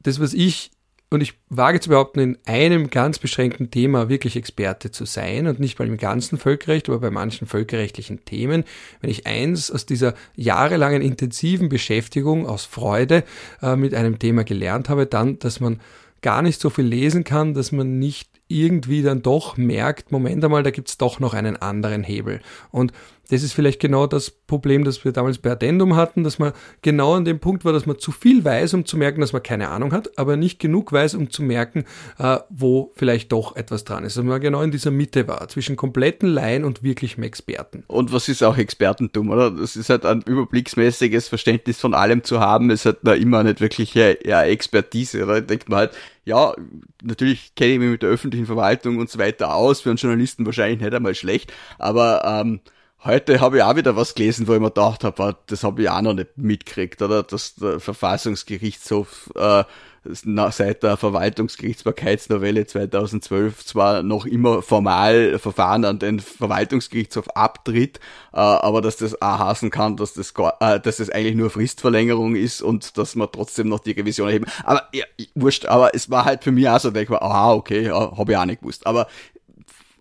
[0.03, 0.71] das, was ich
[1.13, 5.59] und ich wage zu behaupten, in einem ganz beschränkten Thema wirklich Experte zu sein und
[5.59, 8.63] nicht mal im ganzen Völkerrecht, aber bei manchen völkerrechtlichen Themen.
[9.01, 13.25] Wenn ich eins aus dieser jahrelangen intensiven Beschäftigung aus Freude
[13.61, 15.81] äh, mit einem Thema gelernt habe, dann, dass man
[16.21, 20.63] gar nicht so viel lesen kann, dass man nicht irgendwie dann doch merkt, Moment einmal,
[20.63, 22.41] da gibt's doch noch einen anderen Hebel.
[22.69, 22.93] Und
[23.31, 26.51] das ist vielleicht genau das Problem, das wir damals bei Addendum hatten, dass man
[26.81, 29.41] genau an dem Punkt war, dass man zu viel weiß, um zu merken, dass man
[29.41, 31.85] keine Ahnung hat, aber nicht genug weiß, um zu merken,
[32.19, 34.17] äh, wo vielleicht doch etwas dran ist.
[34.17, 37.85] Also man genau in dieser Mitte war, zwischen kompletten Laien und wirklichem Experten.
[37.87, 39.49] Und was ist auch Expertentum, oder?
[39.49, 43.61] Das ist halt ein überblicksmäßiges Verständnis von allem zu haben, ist halt da immer nicht
[43.61, 45.35] wirklich ja, Expertise, oder?
[45.35, 45.91] Da denkt man halt,
[46.25, 46.53] ja,
[47.01, 50.45] natürlich kenne ich mich mit der öffentlichen Verwaltung und so weiter aus, für einen Journalisten
[50.45, 52.59] wahrscheinlich nicht einmal schlecht, aber ähm,
[53.03, 55.89] Heute habe ich auch wieder was gelesen, wo ich mir gedacht habe, das habe ich
[55.89, 57.23] auch noch nicht mitgekriegt, oder?
[57.23, 59.63] Dass der Verfassungsgerichtshof äh,
[60.03, 67.99] seit der Verwaltungsgerichtsbarkeitsnovelle 2012 zwar noch immer formal Verfahren an den Verwaltungsgerichtshof abtritt,
[68.33, 72.35] äh, aber dass das auch hassen kann, dass das, äh, dass das eigentlich nur Fristverlängerung
[72.35, 74.45] ist und dass man trotzdem noch die Revision erheben.
[74.63, 77.53] Aber ja, wurscht, aber es war halt für mich auch so, dass ich war, aha,
[77.53, 78.87] okay, ja, habe ich auch nicht gewusst.
[78.87, 79.07] Aber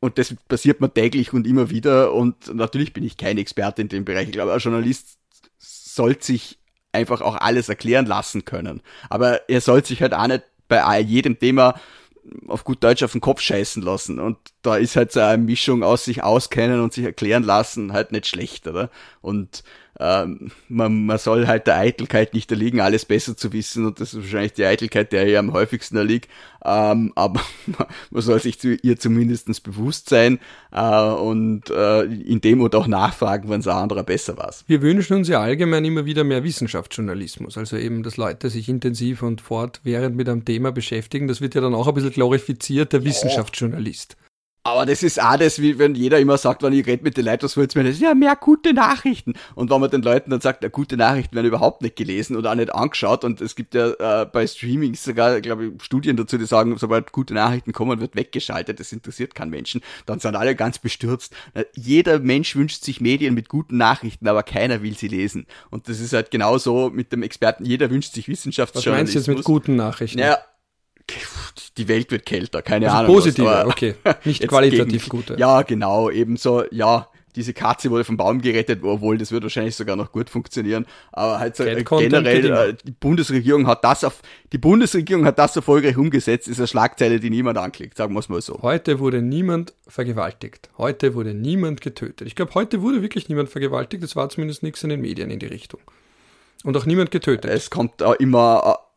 [0.00, 2.12] und das passiert mir täglich und immer wieder.
[2.14, 4.26] Und natürlich bin ich kein Experte in dem Bereich.
[4.26, 5.18] Ich glaube, ein Journalist
[5.58, 6.58] sollte sich
[6.92, 8.80] einfach auch alles erklären lassen können.
[9.10, 11.78] Aber er sollte sich halt auch nicht bei jedem Thema
[12.46, 14.18] auf gut Deutsch auf den Kopf scheißen lassen.
[14.18, 18.12] Und da ist halt so eine Mischung aus sich auskennen und sich erklären lassen halt
[18.12, 18.90] nicht schlecht, oder?
[19.20, 19.64] Und
[20.00, 23.84] ähm, man, man soll halt der Eitelkeit nicht erliegen, alles besser zu wissen.
[23.84, 26.30] Und das ist wahrscheinlich die Eitelkeit, der hier am häufigsten erliegt,
[26.64, 27.42] ähm, aber
[28.10, 30.38] man soll sich zu ihr zumindestens bewusst sein
[30.72, 34.50] äh, und äh, in dem und auch nachfragen, wenn es ein anderer besser war.
[34.66, 39.22] Wir wünschen uns ja allgemein immer wieder mehr Wissenschaftsjournalismus, also eben, dass Leute sich intensiv
[39.22, 43.04] und fortwährend mit einem Thema beschäftigen, das wird ja dann auch ein bisschen glorifiziert, der
[43.04, 44.16] Wissenschaftsjournalist.
[44.62, 47.24] Aber das ist auch das, wie wenn jeder immer sagt, wenn ich rede mit den
[47.24, 47.98] Leuten, was willst du mir das?
[47.98, 49.32] Ja, mehr gute Nachrichten.
[49.54, 52.50] Und wenn man den Leuten dann sagt, ja, gute Nachrichten werden überhaupt nicht gelesen oder
[52.50, 53.24] auch nicht angeschaut.
[53.24, 57.10] Und es gibt ja äh, bei Streamings sogar, glaube ich, Studien dazu, die sagen, sobald
[57.10, 58.80] gute Nachrichten kommen, wird weggeschaltet.
[58.80, 59.80] Das interessiert keinen Menschen.
[60.04, 61.32] Dann sind alle ganz bestürzt.
[61.74, 65.46] Jeder Mensch wünscht sich Medien mit guten Nachrichten, aber keiner will sie lesen.
[65.70, 67.64] Und das ist halt genauso mit dem Experten.
[67.64, 69.22] Jeder wünscht sich Wissenschaftsjournalismus.
[69.22, 70.18] Was meinst du jetzt mit guten Nachrichten?
[70.18, 70.38] Ja,
[71.76, 73.14] die Welt wird kälter, keine also Ahnung.
[73.14, 73.94] Positive, was, okay.
[74.24, 75.36] Nicht qualitativ gute.
[75.38, 79.96] Ja, genau, ebenso, ja, diese Katze wurde vom Baum gerettet, obwohl das wird wahrscheinlich sogar
[79.96, 80.86] noch gut funktionieren.
[81.12, 84.20] Aber halt so äh, generell, äh, die Bundesregierung hat das auf,
[84.52, 88.28] die Bundesregierung hat das erfolgreich umgesetzt, ist eine Schlagzeile, die niemand anklickt, sagen wir es
[88.28, 88.60] mal so.
[88.62, 90.70] Heute wurde niemand vergewaltigt.
[90.76, 92.26] Heute wurde niemand getötet.
[92.26, 94.02] Ich glaube, heute wurde wirklich niemand vergewaltigt.
[94.02, 95.80] Es war zumindest nichts in den Medien in die Richtung.
[96.64, 97.50] Und auch niemand getötet.
[97.50, 98.89] Es kommt auch immer äh,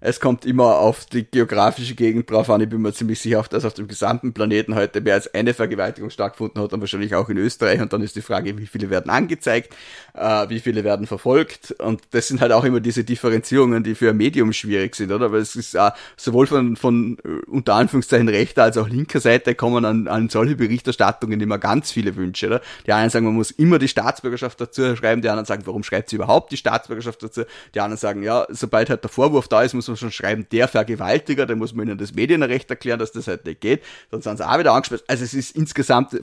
[0.00, 2.60] es kommt immer auf die geografische Gegend drauf an.
[2.60, 6.10] Ich bin mir ziemlich sicher, dass auf dem gesamten Planeten heute mehr als eine Vergewaltigung
[6.10, 7.80] stattgefunden hat und wahrscheinlich auch in Österreich.
[7.80, 9.74] Und dann ist die Frage, wie viele werden angezeigt,
[10.14, 11.72] äh, wie viele werden verfolgt.
[11.78, 15.32] Und das sind halt auch immer diese Differenzierungen, die für ein Medium schwierig sind, oder?
[15.32, 19.54] Weil es ist äh, sowohl von, von äh, unter Anführungszeichen rechter als auch linker Seite
[19.54, 22.60] kommen an, an solche Berichterstattungen immer ganz viele Wünsche, oder?
[22.86, 26.10] Die einen sagen, man muss immer die Staatsbürgerschaft dazu schreiben, die anderen sagen, warum schreibt
[26.10, 27.42] sie überhaupt die Staatsbürgerschaft dazu?
[27.74, 30.46] Die anderen sagen, ja, sobald halt der Vorwurf da ist, muss muss man schon schreiben,
[30.50, 33.82] der Vergewaltiger, da muss man ihnen das Medienrecht erklären, dass das halt nicht geht.
[34.10, 35.04] Dann sind sie auch wieder angesperrt.
[35.08, 36.20] Also es ist insgesamt äh,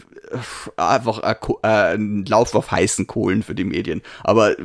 [0.78, 1.20] einfach
[1.62, 4.02] ein Lauf auf heißen Kohlen für die Medien.
[4.24, 4.56] Aber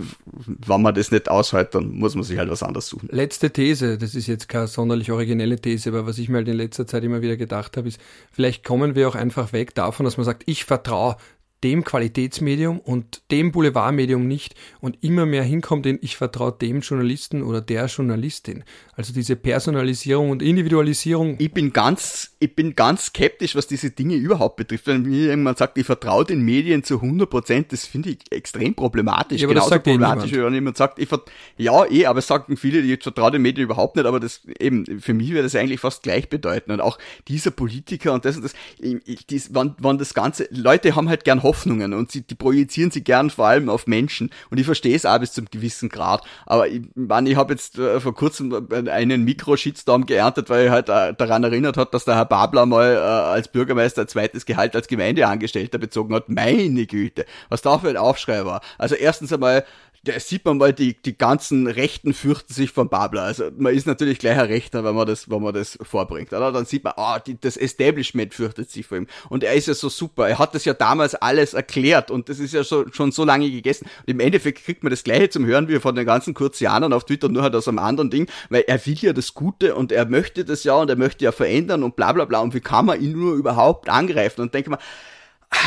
[0.46, 3.09] wenn man das nicht aushält, dann muss man sich halt was anderes suchen.
[3.12, 6.57] Letzte These, das ist jetzt keine sonderlich originelle These, aber was ich mir halt in
[6.57, 8.01] letzter Zeit immer wieder gedacht habe, ist,
[8.32, 11.16] vielleicht kommen wir auch einfach weg davon, dass man sagt, ich vertraue
[11.64, 17.42] dem Qualitätsmedium und dem Boulevardmedium nicht und immer mehr hinkommt in ich vertraue dem Journalisten
[17.42, 18.64] oder der Journalistin.
[18.94, 21.36] Also diese Personalisierung und Individualisierung.
[21.38, 24.86] Ich bin ganz, ich bin ganz skeptisch, was diese Dinge überhaupt betrifft.
[24.86, 28.74] Wenn mir jemand sagt, ich vertraue den Medien zu 100 Prozent, das finde ich extrem
[28.74, 29.41] problematisch.
[29.41, 31.09] Ja, aber Genauso das sagt eh problematisch, wenn jemand sagt, ich
[31.57, 35.01] ja, eh, aber es sagen viele, ich vertraue den Medien überhaupt nicht, aber das eben,
[35.01, 36.74] für mich wäre das eigentlich fast gleichbedeutend.
[36.74, 41.09] Und auch dieser Politiker und das und das, dies, wann, wann das Ganze, Leute haben
[41.09, 44.30] halt gern Hoffnungen und sie, die projizieren sie gern vor allem auf Menschen.
[44.51, 46.22] Und ich verstehe es auch bis zum gewissen Grad.
[46.47, 50.89] Aber ich meine, ich habe jetzt äh, vor kurzem einen Mikro-Shitstorm geerntet, weil er halt
[50.89, 54.89] äh, daran erinnert hat, dass der Herr Babler mal äh, als Bürgermeister zweites Gehalt als
[54.89, 56.29] Gemeindeangestellter bezogen hat.
[56.29, 58.61] Meine Güte, was da für ein Aufschrei war.
[58.79, 59.64] Also erstens einmal
[60.05, 63.22] da sieht man mal, die, die ganzen Rechten fürchten sich von Babler.
[63.22, 66.32] Also man ist natürlich gleich ein Rechter, wenn man das, wenn man das vorbringt.
[66.32, 66.53] Oder?
[66.53, 69.07] Dann sieht man, ah, die, das Establishment fürchtet sich vor ihm.
[69.28, 70.28] Und er ist ja so super.
[70.28, 73.51] Er hat das ja damals alles erklärt und das ist ja so, schon so lange
[73.51, 73.86] gegessen.
[74.07, 77.05] Und im Endeffekt kriegt man das gleiche zum Hören wie von den ganzen Kurzianern auf
[77.05, 80.07] Twitter, nur halt aus einem anderen Ding, weil er will ja das Gute und er
[80.07, 82.40] möchte das ja und er möchte ja verändern und bla bla bla.
[82.40, 84.42] Und wie kann man ihn nur überhaupt angreifen?
[84.42, 84.78] Und denke mal,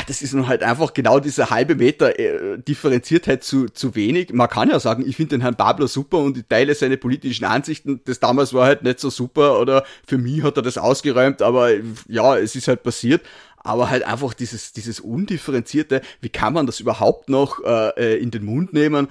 [0.08, 4.34] das ist nun halt einfach genau dieser halbe Meter äh, Differenziertheit zu, zu wenig.
[4.34, 7.46] Man kann ja sagen, ich finde den Herrn Babler super und ich teile seine politischen
[7.46, 8.02] Ansichten.
[8.06, 11.72] Das damals war halt nicht so super oder für mich hat er das ausgeräumt, aber
[12.08, 13.22] ja, es ist halt passiert.
[13.64, 18.44] Aber halt einfach dieses, dieses undifferenzierte, wie kann man das überhaupt noch äh, in den
[18.44, 19.08] Mund nehmen?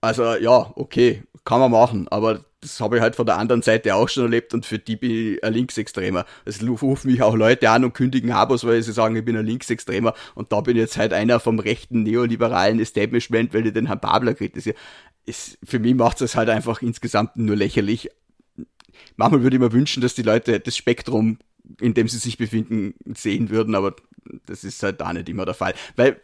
[0.00, 3.94] Also ja, okay, kann man machen, aber das habe ich halt von der anderen Seite
[3.94, 6.26] auch schon erlebt und für die bin ich ein Linksextremer.
[6.44, 9.46] Es rufen mich auch Leute an und kündigen Abos, weil sie sagen, ich bin ein
[9.46, 13.86] Linksextremer und da bin ich jetzt halt einer vom rechten neoliberalen Establishment, weil ich den
[13.86, 14.76] Herrn Babler kritisiere.
[15.24, 18.10] Ist, für mich macht es halt einfach insgesamt nur lächerlich.
[19.16, 21.38] Manchmal würde ich mir wünschen, dass die Leute das Spektrum,
[21.80, 23.96] in dem sie sich befinden, sehen würden, aber
[24.44, 25.74] das ist halt da nicht immer der Fall.
[25.96, 26.20] Weil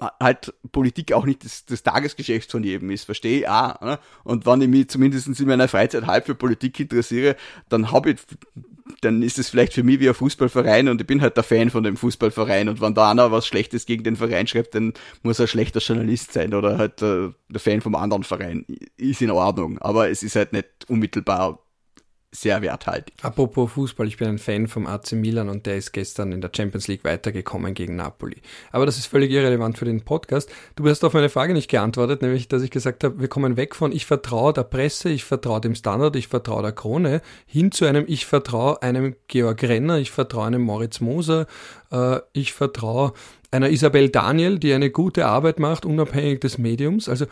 [0.00, 3.80] halt Politik auch nicht das, das Tagesgeschäft von jedem ist, verstehe ich auch.
[3.80, 3.98] Ne?
[4.24, 7.36] Und wenn ich mich zumindest in meiner Freizeit halb für Politik interessiere,
[7.68, 8.18] dann habe ich,
[9.00, 11.70] dann ist es vielleicht für mich wie ein Fußballverein und ich bin halt der Fan
[11.70, 14.92] von dem Fußballverein und wenn da einer was Schlechtes gegen den Verein schreibt, dann
[15.22, 18.64] muss er ein schlechter Journalist sein oder halt äh, der Fan vom anderen Verein.
[18.96, 21.58] Ist in Ordnung, aber es ist halt nicht unmittelbar
[22.30, 23.14] sehr werthaltig.
[23.22, 26.50] Apropos Fußball, ich bin ein Fan vom AC Milan und der ist gestern in der
[26.54, 28.36] Champions League weitergekommen gegen Napoli.
[28.70, 30.50] Aber das ist völlig irrelevant für den Podcast.
[30.76, 33.74] Du hast auf meine Frage nicht geantwortet, nämlich, dass ich gesagt habe, wir kommen weg
[33.74, 37.86] von ich vertraue der Presse, ich vertraue dem Standard, ich vertraue der Krone, hin zu
[37.86, 41.46] einem ich vertraue einem Georg Renner, ich vertraue einem Moritz Moser,
[41.90, 43.14] äh, ich vertraue
[43.50, 47.08] einer Isabel Daniel, die eine gute Arbeit macht, unabhängig des Mediums.
[47.08, 47.24] Also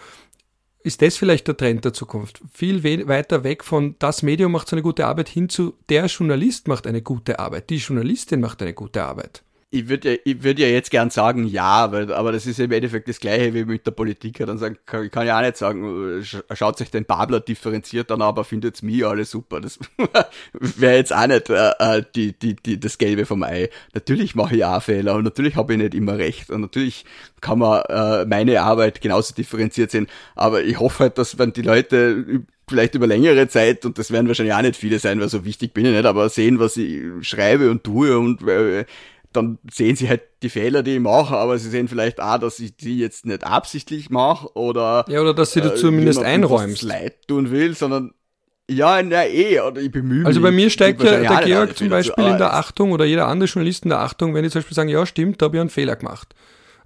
[0.87, 2.41] ist das vielleicht der Trend der Zukunft?
[2.53, 6.68] Viel weiter weg von das Medium macht so eine gute Arbeit hin zu der Journalist
[6.68, 9.43] macht eine gute Arbeit, die Journalistin macht eine gute Arbeit
[9.77, 12.72] ich würde ja, ich würd ja jetzt gern sagen, ja, weil, aber das ist im
[12.72, 14.39] Endeffekt das Gleiche wie mit der Politik.
[14.39, 16.22] Dann sagen, kann, ich kann ja auch nicht sagen,
[16.55, 19.61] schaut sich den Babler differenziert an, aber findet's mich alles super.
[19.61, 19.79] Das
[20.53, 23.70] wäre jetzt auch nicht äh, äh, die, die, die, das Gelbe vom Ei.
[23.95, 27.05] Natürlich mache ich auch Fehler und natürlich habe ich nicht immer recht und natürlich
[27.41, 30.07] kann man äh, meine Arbeit genauso differenziert sehen.
[30.35, 34.27] Aber ich hoffe halt, dass wenn die Leute vielleicht über längere Zeit, und das werden
[34.27, 37.05] wahrscheinlich auch nicht viele sein, weil so wichtig bin ich nicht, aber sehen, was ich
[37.20, 38.85] schreibe und tue und äh,
[39.37, 42.59] dann sehen sie halt die Fehler, die ich mache, aber sie sehen vielleicht auch, dass
[42.59, 46.82] ich die jetzt nicht absichtlich mache oder ja oder dass sie äh, zumindest einräumst.
[46.82, 48.12] Leid tun will, sondern
[48.68, 50.26] ja, na eh, oder ich bemühe mich.
[50.26, 53.49] Also bei mir steigt ja der Georg zum Beispiel in der Achtung oder jeder andere
[53.49, 55.70] Journalist in der Achtung, wenn die zum Beispiel sagen, ja stimmt, da habe ich einen
[55.70, 56.34] Fehler gemacht.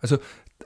[0.00, 0.18] Also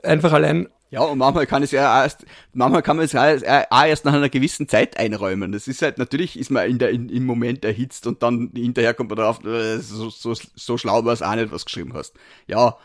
[0.03, 4.05] einfach allein ja, und manchmal kann es ja erst, manchmal kann man es ja erst
[4.05, 5.51] nach einer gewissen Zeit einräumen.
[5.51, 8.93] Das ist halt, natürlich ist man in der, in, im Moment erhitzt und dann hinterher
[8.93, 12.13] kommt man drauf, äh, so, so, so schlau war es auch nicht, was geschrieben hast.
[12.47, 12.77] Ja,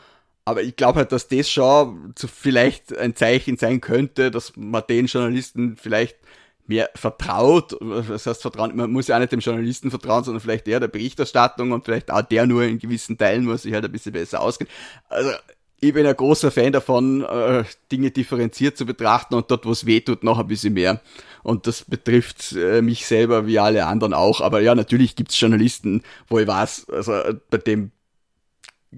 [0.45, 4.83] aber ich glaube halt, dass das schon zu vielleicht ein Zeichen sein könnte, dass man
[4.89, 6.17] den Journalisten vielleicht
[6.67, 7.77] mehr vertraut.
[7.81, 8.75] Was heißt vertrauen?
[8.75, 12.11] Man muss ja auch nicht dem Journalisten vertrauen, sondern vielleicht eher der Berichterstattung und vielleicht
[12.11, 14.73] auch der nur in gewissen Teilen muss sich halt ein bisschen besser auskennen.
[15.09, 15.31] Also
[15.81, 19.87] ich bin ein großer Fan davon, äh, Dinge differenziert zu betrachten und dort, wo es
[19.87, 21.01] weh tut, noch ein bisschen mehr.
[21.43, 24.43] Und das betrifft äh, mich selber wie alle anderen auch.
[24.43, 27.13] Aber ja, natürlich gibt's Journalisten, wo ich weiß, also
[27.49, 27.93] bei dem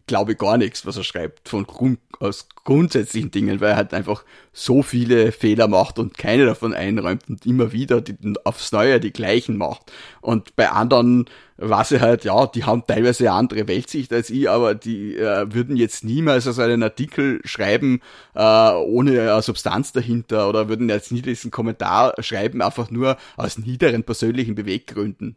[0.06, 4.24] glaube gar nichts, was er schreibt, von Grund, aus grundsätzlichen Dingen, weil er halt einfach
[4.52, 9.12] so viele Fehler macht und keine davon einräumt und immer wieder die, aufs Neue die
[9.12, 9.92] gleichen macht.
[10.22, 11.26] Und bei anderen
[11.58, 15.52] weiß er halt, ja, die haben teilweise eine andere Weltsicht als ich, aber die äh,
[15.52, 18.00] würden jetzt niemals also einen Artikel schreiben
[18.34, 23.58] äh, ohne eine Substanz dahinter oder würden jetzt nie diesen Kommentar schreiben, einfach nur aus
[23.58, 25.36] niederen persönlichen Beweggründen.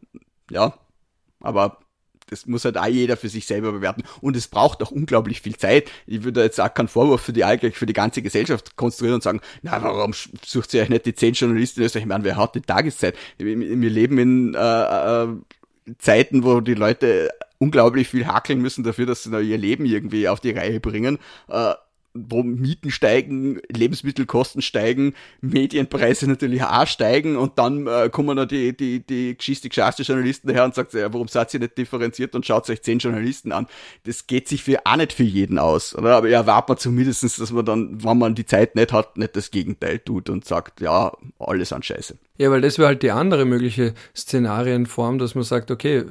[0.49, 0.78] Ja,
[1.41, 1.80] aber
[2.28, 4.04] das muss halt auch jeder für sich selber bewerten.
[4.22, 5.92] Und es braucht auch unglaublich viel Zeit.
[6.08, 9.24] Ich würde jetzt auch keinen Vorwurf für die allgleich für die ganze Gesellschaft konstruieren und
[9.24, 10.14] sagen, na, warum
[10.44, 12.04] sucht ihr euch nicht die zehn Journalisten in Österreich?
[12.04, 13.16] Ich meine, wer hat die Tageszeit?
[13.38, 13.56] Wir
[13.90, 15.28] leben in äh, äh,
[16.00, 20.28] Zeiten, wo die Leute unglaublich viel hackeln müssen dafür, dass sie da ihr Leben irgendwie
[20.28, 21.20] auf die Reihe bringen.
[21.48, 21.74] Äh,
[22.16, 28.76] wo Mieten steigen, Lebensmittelkosten steigen, Medienpreise natürlich auch steigen und dann äh, kommen da die,
[28.76, 32.45] die, die geschichte geschasste Journalisten daher und sagt, ja, warum seid ihr nicht differenziert und
[32.45, 33.68] schaut euch zehn Journalisten an.
[34.05, 36.16] Das geht sich für auch nicht für jeden aus, oder?
[36.16, 39.51] Aber erwartet man zumindestens, dass man dann, wenn man die Zeit nicht hat, nicht das
[39.51, 42.18] Gegenteil tut und sagt, ja, alles an Scheiße.
[42.38, 46.04] Ja, weil das wäre halt die andere mögliche Szenarienform, dass man sagt, okay, äh,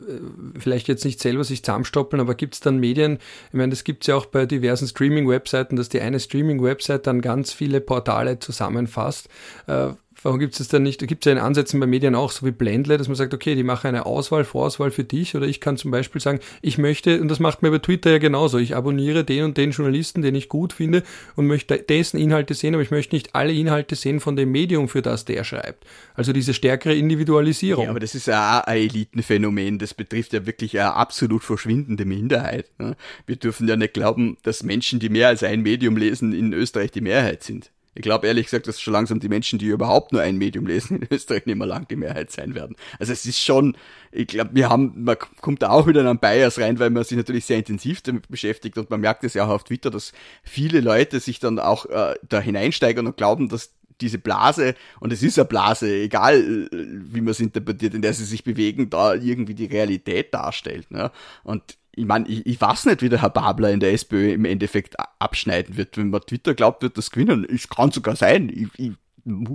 [0.59, 3.18] vielleicht jetzt nicht selber sich zusammenstoppeln, aber gibt es dann Medien,
[3.49, 7.20] ich meine, das gibt es ja auch bei diversen Streaming-Webseiten, dass die eine Streaming-Website dann
[7.20, 9.29] ganz viele Portale zusammenfasst.
[9.66, 9.91] Äh,
[10.25, 12.47] Warum gibt es dann nicht, da gibt es ja in Ansätzen bei Medien auch, so
[12.47, 15.61] wie Blendle, dass man sagt, okay, die machen eine Auswahl, Vorauswahl für dich oder ich
[15.61, 18.75] kann zum Beispiel sagen, ich möchte, und das macht mir bei Twitter ja genauso, ich
[18.75, 21.03] abonniere den und den Journalisten, den ich gut finde
[21.37, 24.89] und möchte dessen Inhalte sehen, aber ich möchte nicht alle Inhalte sehen von dem Medium,
[24.89, 25.85] für das der schreibt.
[26.14, 27.85] Also diese stärkere Individualisierung.
[27.85, 32.07] Ja, aber das ist ja auch ein Elitenphänomen, das betrifft ja wirklich eine absolut verschwindende
[32.07, 32.70] Minderheit.
[32.79, 32.97] Ne?
[33.27, 36.93] Wir dürfen ja nicht glauben, dass Menschen, die mehr als ein Medium lesen, in Österreich
[36.93, 37.74] die Mehrheit sind.
[37.95, 41.03] Ich glaube ehrlich gesagt, dass schon langsam die Menschen, die überhaupt nur ein Medium lesen,
[41.03, 42.76] in Österreich nicht mehr lang die Mehrheit sein werden.
[42.99, 43.76] Also es ist schon,
[44.11, 47.05] ich glaube, wir haben, man kommt da auch wieder in einen Bias rein, weil man
[47.05, 50.12] sich natürlich sehr intensiv damit beschäftigt und man merkt es ja auch auf Twitter, dass
[50.42, 55.22] viele Leute sich dann auch äh, da hineinsteigern und glauben, dass diese Blase, und es
[55.22, 59.14] ist eine Blase, egal äh, wie man es interpretiert, in der sie sich bewegen, da
[59.14, 60.90] irgendwie die Realität darstellt.
[60.90, 61.11] Ne?
[61.45, 64.45] Und ich meine, ich, ich weiß nicht, wie der Herr Babler in der SPÖ im
[64.45, 65.97] Endeffekt abschneiden wird.
[65.97, 67.47] Wenn man Twitter glaubt, wird das gewinnen.
[67.49, 68.49] Es kann sogar sein.
[68.49, 68.92] Ich, ich,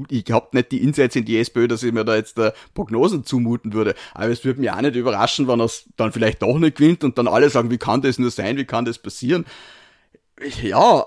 [0.10, 3.24] ich habe nicht die Insights in die SPÖ, dass ich mir da jetzt äh, Prognosen
[3.24, 3.96] zumuten würde.
[4.14, 7.04] Aber es würde mich auch nicht überraschen, wenn er es dann vielleicht doch nicht gewinnt
[7.04, 9.46] und dann alle sagen, wie kann das nur sein, wie kann das passieren?
[10.62, 11.06] Ja,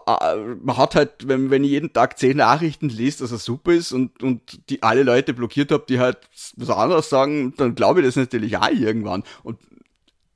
[0.63, 3.93] man hat halt, wenn, wenn ich jeden Tag zehn Nachrichten liest, dass er super ist
[3.93, 6.19] und, und die alle Leute blockiert habe, die halt
[6.57, 9.23] was anderes sagen, dann glaube ich das natürlich auch irgendwann.
[9.43, 9.59] Und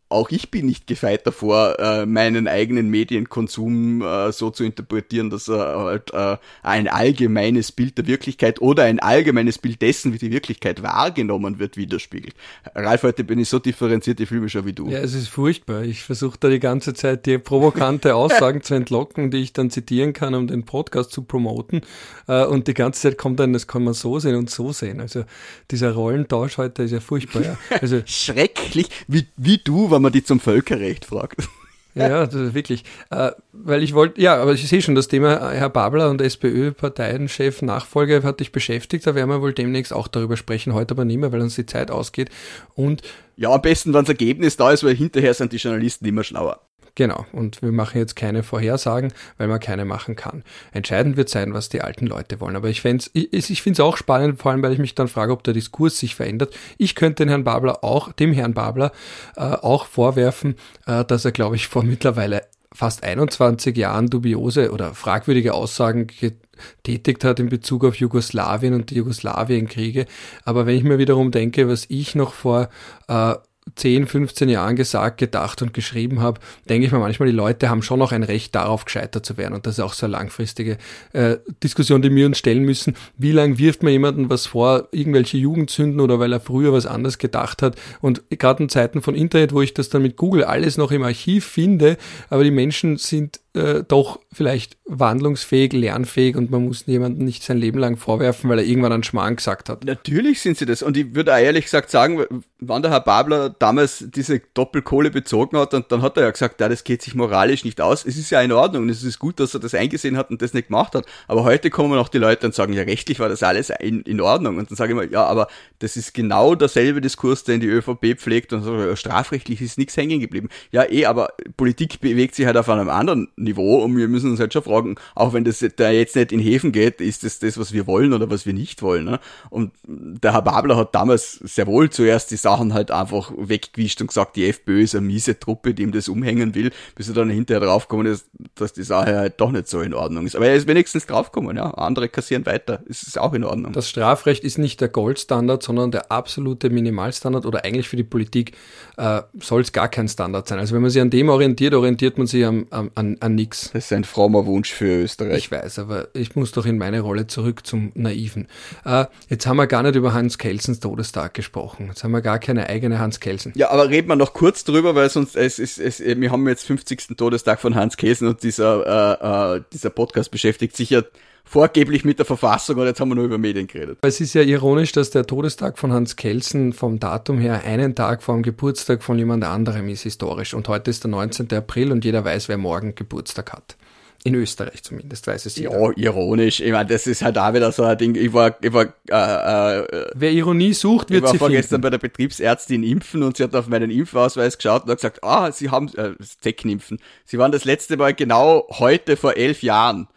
[0.08, 5.48] auch ich bin nicht gefeit davor, äh, meinen eigenen Medienkonsum äh, so zu interpretieren, dass
[5.48, 10.30] er halt äh, ein allgemeines Bild der Wirklichkeit oder ein allgemeines Bild dessen, wie die
[10.30, 12.34] Wirklichkeit wahrgenommen wird, widerspiegelt.
[12.74, 14.88] Ralf, heute bin ich so differenziert, ich fühle mich schon wie du.
[14.88, 15.82] Ja, es ist furchtbar.
[15.82, 20.12] Ich versuche da die ganze Zeit die provokante Aussagen zu entlocken, die ich dann zitieren
[20.12, 21.80] kann, um den Podcast zu promoten.
[22.28, 25.00] Äh, und die ganze Zeit kommt dann, das kann man so sehen und so sehen.
[25.00, 25.24] Also
[25.72, 27.42] dieser Rollentausch heute ist ja furchtbar.
[27.42, 27.58] Ja.
[27.80, 31.48] Also, Schrecklich, wie, wie du, wenn man die zum Völkerrecht fragt.
[31.96, 32.84] Ja, ja, das ist wirklich.
[33.10, 37.62] Äh, weil ich wollte, ja, aber ich sehe schon, das Thema Herr Babler und SPÖ-Parteienchef
[37.62, 39.06] Nachfolge hat dich beschäftigt.
[39.06, 41.64] Da werden wir wohl demnächst auch darüber sprechen, heute aber nicht mehr, weil uns die
[41.64, 42.28] Zeit ausgeht.
[42.74, 43.00] Und
[43.36, 46.60] ja, am besten, wenn das Ergebnis da ist, weil hinterher sind die Journalisten immer schlauer.
[46.96, 50.42] Genau, und wir machen jetzt keine Vorhersagen, weil man keine machen kann.
[50.72, 52.56] Entscheidend wird sein, was die alten Leute wollen.
[52.56, 55.32] Aber ich, ich, ich finde es auch spannend, vor allem, weil ich mich dann frage,
[55.32, 56.56] ob der Diskurs sich verändert.
[56.78, 58.92] Ich könnte den Herrn Babler auch, dem Herrn Babler
[59.36, 64.94] äh, auch vorwerfen, äh, dass er, glaube ich, vor mittlerweile fast 21 Jahren dubiose oder
[64.94, 70.06] fragwürdige Aussagen getätigt hat in Bezug auf Jugoslawien und die Jugoslawienkriege.
[70.46, 72.70] Aber wenn ich mir wiederum denke, was ich noch vor
[73.08, 73.34] äh,
[73.74, 77.82] 10, 15 Jahren gesagt, gedacht und geschrieben habe, denke ich mir manchmal, die Leute haben
[77.82, 79.54] schon noch ein Recht darauf, gescheitert zu werden.
[79.54, 80.78] Und das ist auch so eine langfristige
[81.12, 82.96] äh, Diskussion, die wir uns stellen müssen.
[83.18, 87.18] Wie lange wirft man jemandem was vor, irgendwelche Jugendsünden oder weil er früher was anderes
[87.18, 87.76] gedacht hat?
[88.00, 91.02] Und gerade in Zeiten von Internet, wo ich das dann mit Google alles noch im
[91.02, 91.96] Archiv finde,
[92.30, 97.58] aber die Menschen sind äh, doch vielleicht wandlungsfähig, lernfähig und man muss jemanden nicht sein
[97.58, 99.84] Leben lang vorwerfen, weil er irgendwann einen Schmarrn gesagt hat.
[99.84, 100.82] Natürlich sind sie das.
[100.82, 102.22] Und ich würde auch ehrlich gesagt sagen,
[102.60, 106.60] wann der Herr Babler damals diese Doppelkohle bezogen hat, und dann hat er ja gesagt,
[106.60, 108.04] ja, das geht sich moralisch nicht aus.
[108.04, 110.54] Es ist ja in Ordnung es ist gut, dass er das eingesehen hat und das
[110.54, 111.06] nicht gemacht hat.
[111.28, 114.20] Aber heute kommen noch die Leute und sagen, ja, rechtlich war das alles in, in
[114.20, 114.58] Ordnung.
[114.58, 115.48] Und dann sage ich mal, ja, aber
[115.78, 120.20] das ist genau derselbe Diskurs, den die ÖVP pflegt und so, strafrechtlich ist nichts hängen
[120.20, 120.48] geblieben.
[120.70, 124.40] Ja, eh, aber Politik bewegt sich halt auf einem anderen Niveau und wir müssen uns
[124.40, 127.58] halt schon fragen, auch wenn das da jetzt nicht in Häfen geht, ist das das,
[127.58, 129.04] was wir wollen oder was wir nicht wollen.
[129.04, 129.20] Ne?
[129.50, 134.08] Und der Herr Babler hat damals sehr wohl zuerst die Sachen halt einfach weggewischt und
[134.08, 137.30] gesagt, die FPÖ ist eine miese Truppe, die ihm das umhängen will, bis er dann
[137.30, 140.36] hinterher draufgekommen ist, dass die Sache halt doch nicht so in Ordnung ist.
[140.36, 141.70] Aber er ist wenigstens draufgekommen, ja.
[141.70, 142.82] Andere kassieren weiter.
[142.88, 143.72] Es ist auch in Ordnung.
[143.72, 148.52] Das Strafrecht ist nicht der Goldstandard, sondern der absolute Minimalstandard oder eigentlich für die Politik
[148.96, 150.58] äh, soll es gar kein Standard sein.
[150.58, 153.70] Also wenn man sich an dem orientiert, orientiert man sich an, an, an nichts.
[153.72, 155.38] Das ist ein frommer Wunsch für Österreich.
[155.38, 158.48] Ich weiß, aber ich muss doch in meine Rolle zurück zum Naiven.
[158.84, 161.86] Äh, jetzt haben wir gar nicht über Hans Kelsens Todestag gesprochen.
[161.88, 163.52] Jetzt haben wir gar keine eigene Hans Kelsen.
[163.54, 166.66] Ja, aber reden wir noch kurz drüber, weil sonst es ist es, wir haben jetzt
[166.66, 167.16] 50.
[167.16, 171.02] Todestag von Hans Kelsen und dieser äh, äh, dieser Podcast beschäftigt sich ja
[171.46, 173.98] vorgeblich mit der Verfassung und jetzt haben wir nur über Medien geredet.
[174.02, 178.22] Es ist ja ironisch, dass der Todestag von Hans Kelsen vom Datum her einen Tag
[178.22, 181.52] vor dem Geburtstag von jemand anderem ist historisch und heute ist der 19.
[181.52, 183.76] April und jeder weiß, wer morgen Geburtstag hat.
[184.24, 185.80] In Österreich zumindest, weiß es jeder.
[185.80, 186.58] Ja, ironisch.
[186.58, 188.16] Ich meine, das ist halt auch wieder so ein Ding.
[188.16, 191.90] Ich war, ich war, äh, äh, Wer Ironie sucht, wird sie Ich war vorgestern bei
[191.90, 195.70] der Betriebsärztin impfen und sie hat auf meinen Impfausweis geschaut und hat gesagt, ah, sie
[195.70, 196.98] haben, äh, Zeckenimpfen.
[197.24, 200.08] Sie waren das letzte Mal genau heute vor elf Jahren.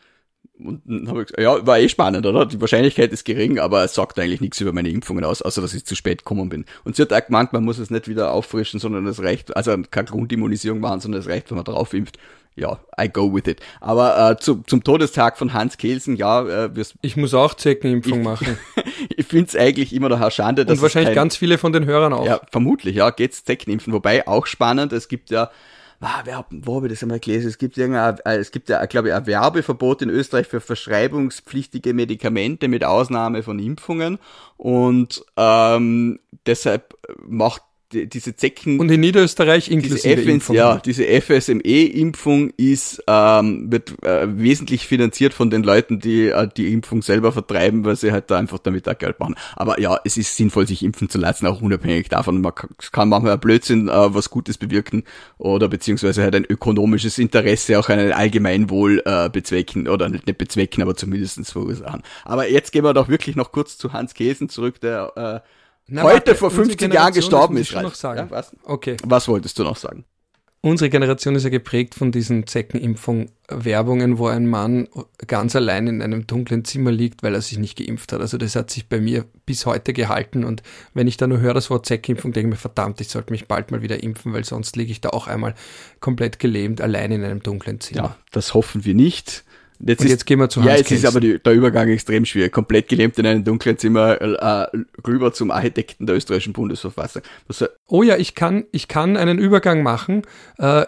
[0.63, 2.45] Und dann habe ich gesagt, ja, war eh spannend, oder?
[2.45, 5.73] Die Wahrscheinlichkeit ist gering, aber es sagt eigentlich nichts über meine Impfungen aus, außer dass
[5.73, 6.65] ich zu spät gekommen bin.
[6.83, 9.75] Und sie hat auch gemeint, man muss es nicht wieder auffrischen, sondern es reicht, also
[9.89, 12.17] keine Grundimmunisierung machen, sondern es reicht, wenn man drauf impft.
[12.55, 13.61] Ja, I go with it.
[13.79, 16.69] Aber äh, zu, zum Todestag von Hans Kelsen, ja, äh,
[17.01, 18.57] ich muss auch Zeckenimpfung machen.
[19.15, 20.65] ich finde es eigentlich immer noch eine Schande.
[20.65, 22.25] Dass Und wahrscheinlich kein, ganz viele von den Hörern auch.
[22.25, 23.93] Ja, vermutlich, ja, geht's Zeckenimpfen.
[23.93, 25.51] Wobei auch spannend, es gibt ja
[26.01, 27.47] ah, wer, wo habe ich das einmal gelesen?
[27.47, 31.93] Es gibt irgendein, äh, es gibt ja, glaube ich, ein Werbeverbot in Österreich für verschreibungspflichtige
[31.93, 34.19] Medikamente mit Ausnahme von Impfungen
[34.57, 38.79] und ähm, deshalb macht diese Zecken.
[38.79, 45.33] Und in Niederösterreich inklusive diese FNs, Ja, diese FSME-Impfung ist, ähm, wird äh, wesentlich finanziert
[45.33, 48.87] von den Leuten, die äh, die Impfung selber vertreiben, weil sie halt da einfach damit
[48.87, 49.35] auch Geld machen.
[49.55, 52.41] Aber ja, es ist sinnvoll, sich impfen zu lassen, auch unabhängig davon.
[52.41, 52.53] Man
[52.91, 55.03] kann manchmal ein Blödsinn äh, was Gutes bewirken
[55.37, 60.83] oder beziehungsweise halt ein ökonomisches Interesse, auch ein Allgemeinwohl äh, bezwecken oder nicht, nicht bezwecken,
[60.83, 62.03] aber zumindestens verursachen.
[62.23, 65.58] Aber jetzt gehen wir doch wirklich noch kurz zu Hans Kesen zurück, der äh,
[65.89, 67.73] na, heute warte, vor 15 Jahren gestorben ist.
[67.73, 68.19] Noch sagen.
[68.19, 68.55] Ja, was?
[68.63, 68.97] Okay.
[69.03, 70.05] was wolltest du noch sagen?
[70.61, 74.89] Unsere Generation ist ja geprägt von diesen Zeckenimpfung-Werbungen, wo ein Mann
[75.25, 78.19] ganz allein in einem dunklen Zimmer liegt, weil er sich nicht geimpft hat.
[78.19, 80.61] Also das hat sich bei mir bis heute gehalten und
[80.93, 83.47] wenn ich da nur höre das Wort Zeckenimpfung, denke ich mir, verdammt, ich sollte mich
[83.47, 85.55] bald mal wieder impfen, weil sonst liege ich da auch einmal
[86.01, 88.01] komplett gelähmt allein in einem dunklen Zimmer.
[88.01, 89.45] Ja, das hoffen wir nicht.
[89.85, 92.25] Jetzt, ist, jetzt gehen wir zu Hans Ja, jetzt ist aber die, der Übergang extrem
[92.25, 92.51] schwierig.
[92.51, 94.67] Komplett gelähmt in einem dunklen Zimmer äh,
[95.07, 97.21] rüber zum Architekten der österreichischen Bundesverfassung.
[97.47, 100.23] Was, oh ja, ich kann, ich kann einen Übergang machen.
[100.57, 100.85] Äh,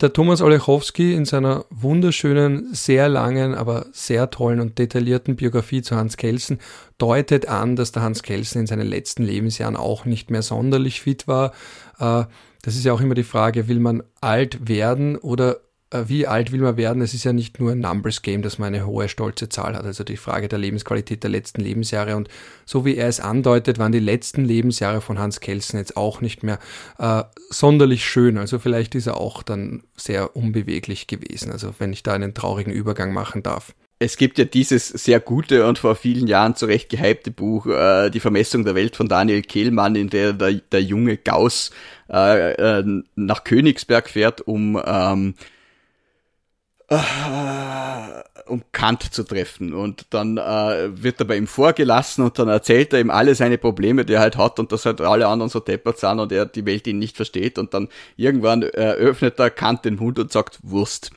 [0.00, 5.96] der Thomas Olechowski in seiner wunderschönen, sehr langen, aber sehr tollen und detaillierten Biografie zu
[5.96, 6.60] Hans Kelsen
[6.98, 11.26] deutet an, dass der Hans Kelsen in seinen letzten Lebensjahren auch nicht mehr sonderlich fit
[11.26, 11.52] war.
[11.98, 12.24] Äh,
[12.62, 15.58] das ist ja auch immer die Frage, will man alt werden oder
[15.90, 17.02] wie alt will man werden?
[17.02, 19.84] Es ist ja nicht nur ein Numbers Game, dass man eine hohe, stolze Zahl hat.
[19.84, 22.16] Also die Frage der Lebensqualität der letzten Lebensjahre.
[22.16, 22.28] Und
[22.66, 26.42] so wie er es andeutet, waren die letzten Lebensjahre von Hans Kelsen jetzt auch nicht
[26.42, 26.58] mehr
[26.98, 28.36] äh, sonderlich schön.
[28.36, 31.52] Also vielleicht ist er auch dann sehr unbeweglich gewesen.
[31.52, 33.74] Also wenn ich da einen traurigen Übergang machen darf.
[34.00, 38.10] Es gibt ja dieses sehr gute und vor vielen Jahren zu Recht gehypte Buch äh,
[38.10, 41.72] Die Vermessung der Welt von Daniel Kehlmann, in der der, der junge Gauss
[42.08, 45.42] äh, äh, nach Königsberg fährt, um ähm, äh,
[48.46, 49.74] um Kant zu treffen.
[49.74, 53.58] Und dann äh, wird er bei ihm vorgelassen und dann erzählt er ihm alle seine
[53.58, 56.46] Probleme, die er halt hat und dass halt alle anderen so deppert sind und er
[56.46, 57.58] die Welt ihn nicht versteht.
[57.58, 61.10] Und dann irgendwann äh, öffnet er Kant den Mund und sagt Wurst.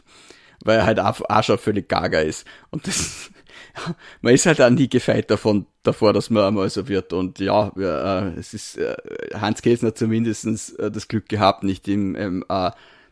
[0.64, 2.46] Weil er halt auch, schon völlig gaga ist.
[2.70, 3.32] Und das,
[4.22, 7.14] man ist halt auch nie gefeit davon, davor, dass man einmal so wird.
[7.14, 8.96] Und ja, äh, es ist, äh,
[9.34, 12.72] Hans Kelsen hat zumindest äh, das Glück gehabt, nicht im, im äh,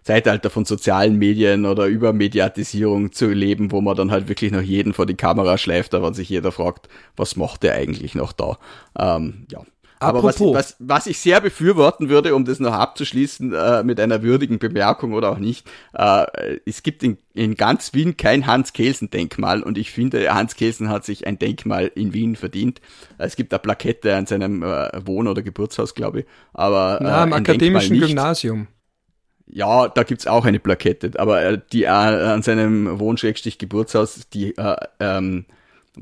[0.09, 4.93] Zeitalter von sozialen Medien oder Übermediatisierung zu leben, wo man dann halt wirklich noch jeden
[4.93, 8.57] vor die Kamera schleift, da wenn sich jeder fragt, was macht der eigentlich noch da?
[8.97, 9.61] Ähm, ja.
[9.99, 14.23] Aber was, was, was ich sehr befürworten würde, um das noch abzuschließen äh, mit einer
[14.23, 16.25] würdigen Bemerkung oder auch nicht, äh,
[16.65, 21.27] es gibt in, in ganz Wien kein Hans-Kelsen-Denkmal und ich finde, Hans Kelsen hat sich
[21.27, 22.81] ein Denkmal in Wien verdient.
[23.19, 26.25] Es gibt eine Plakette an seinem äh, Wohn- oder Geburtshaus, glaube ich.
[26.53, 28.67] Aber, äh, Na, im akademischen Gymnasium.
[29.51, 34.75] Ja, da gibt's auch eine Plakette, aber äh, die äh, an seinem Wohnschrägstich-Geburtshaus, die, äh,
[34.99, 35.45] ähm,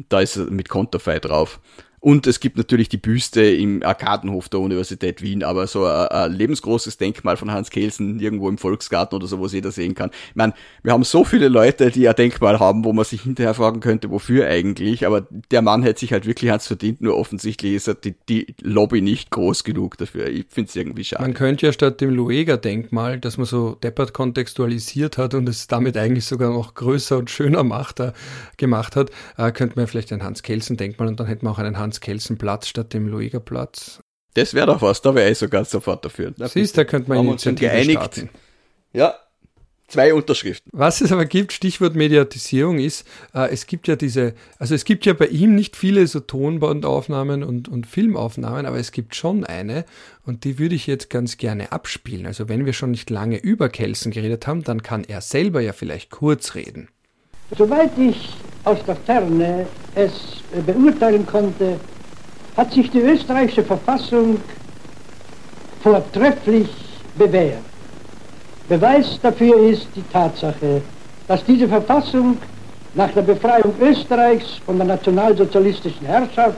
[0.10, 1.60] da ist mit Konterfei drauf.
[2.00, 6.32] Und es gibt natürlich die Büste im Arkadenhof der Universität Wien, aber so ein, ein
[6.32, 10.12] lebensgroßes Denkmal von Hans Kelsen irgendwo im Volksgarten oder so, wo jeder sehen kann.
[10.30, 13.56] Ich meine, wir haben so viele Leute, die ein Denkmal haben, wo man sich hinterher
[13.56, 17.74] fragen könnte, wofür eigentlich, aber der Mann hätte sich halt wirklich eins verdient, nur offensichtlich
[17.74, 20.28] ist halt die, die Lobby nicht groß genug dafür.
[20.28, 21.24] Ich finde es irgendwie schade.
[21.24, 25.98] Man könnte ja statt dem Lueger-Denkmal, das man so deppert kontextualisiert hat und es damit
[25.98, 28.12] eigentlich sogar noch größer und schöner macht, äh,
[28.58, 31.87] gemacht hat, äh, könnte man vielleicht ein Hans-Kelsen-Denkmal und dann hätte man auch einen Hans
[31.88, 34.00] Hans-Kelsen-Platz statt dem Luiger-Platz.
[34.34, 36.34] Das wäre doch was, da wäre ich sogar sofort dafür.
[36.38, 37.92] Na, Siehst, da könnte man Initiative geeinigt.
[37.92, 38.30] starten.
[38.94, 39.16] Ja,
[39.88, 40.70] zwei Unterschriften.
[40.74, 45.06] Was es aber gibt, Stichwort Mediatisierung ist, äh, es gibt ja diese, also es gibt
[45.06, 49.86] ja bei ihm nicht viele so Tonbandaufnahmen und, und Filmaufnahmen, aber es gibt schon eine
[50.24, 52.28] und die würde ich jetzt ganz gerne abspielen.
[52.28, 55.74] Also wenn wir schon nicht lange über Kelsen geredet haben, dann kann er selber ja
[55.74, 56.90] vielleicht kurz reden.
[57.56, 60.12] Soweit ich aus der Ferne es
[60.66, 61.80] beurteilen konnte,
[62.56, 64.40] hat sich die österreichische Verfassung
[65.82, 66.70] vortrefflich
[67.18, 67.64] bewährt.
[68.68, 70.82] Beweis dafür ist die Tatsache,
[71.28, 72.38] dass diese Verfassung
[72.94, 76.58] nach der Befreiung Österreichs von der nationalsozialistischen Herrschaft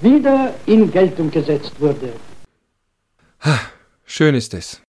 [0.00, 2.12] wieder in Geltung gesetzt wurde.
[4.04, 4.80] Schön ist es.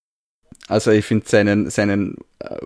[0.68, 2.58] Also ich finde seinen, seinen äh,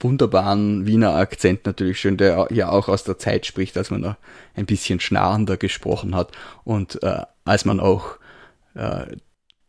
[0.00, 4.16] wunderbaren Wiener Akzent natürlich schön, der ja auch aus der Zeit spricht, als man noch
[4.54, 6.32] ein bisschen schnarrender gesprochen hat
[6.64, 8.18] und äh, als man auch
[8.74, 9.16] äh,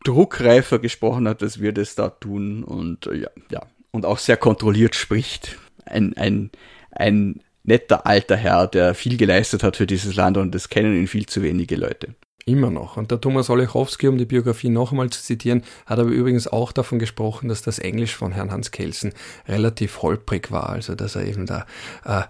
[0.04, 3.62] druckreifer gesprochen hat, als wir das da tun und äh, ja, ja,
[3.92, 5.58] und auch sehr kontrolliert spricht.
[5.86, 6.52] Ein, ein,
[6.92, 11.08] ein netter alter Herr, der viel geleistet hat für dieses Land und das kennen ihn
[11.08, 12.16] viel zu wenige Leute.
[12.46, 12.98] Immer noch.
[12.98, 16.72] Und der Thomas Olechowski, um die Biografie noch einmal zu zitieren, hat aber übrigens auch
[16.72, 19.14] davon gesprochen, dass das Englisch von Herrn Hans Kelsen
[19.48, 20.70] relativ holprig war.
[20.70, 21.66] Also, dass er eben da
[22.06, 22.24] äh,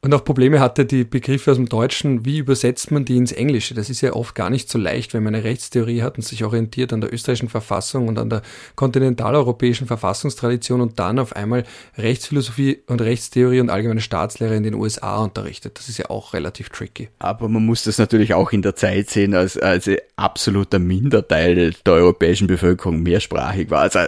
[0.00, 3.74] und auch Probleme hatte, die Begriffe aus dem Deutschen, wie übersetzt man die ins Englische?
[3.74, 6.44] Das ist ja oft gar nicht so leicht, wenn man eine Rechtstheorie hat und sich
[6.44, 8.42] orientiert an der österreichischen Verfassung und an der
[8.74, 11.64] kontinentaleuropäischen Verfassungstradition und dann auf einmal
[11.96, 15.78] Rechtsphilosophie und Rechtstheorie und allgemeine Staatslehre in den USA unterrichtet.
[15.78, 17.08] Das ist ja auch relativ tricky.
[17.18, 21.92] Aber man muss das natürlich auch in der Zeit sehen, als, als absoluter Minderteil der
[21.92, 23.80] europäischen Bevölkerung mehrsprachig war.
[23.80, 24.00] Also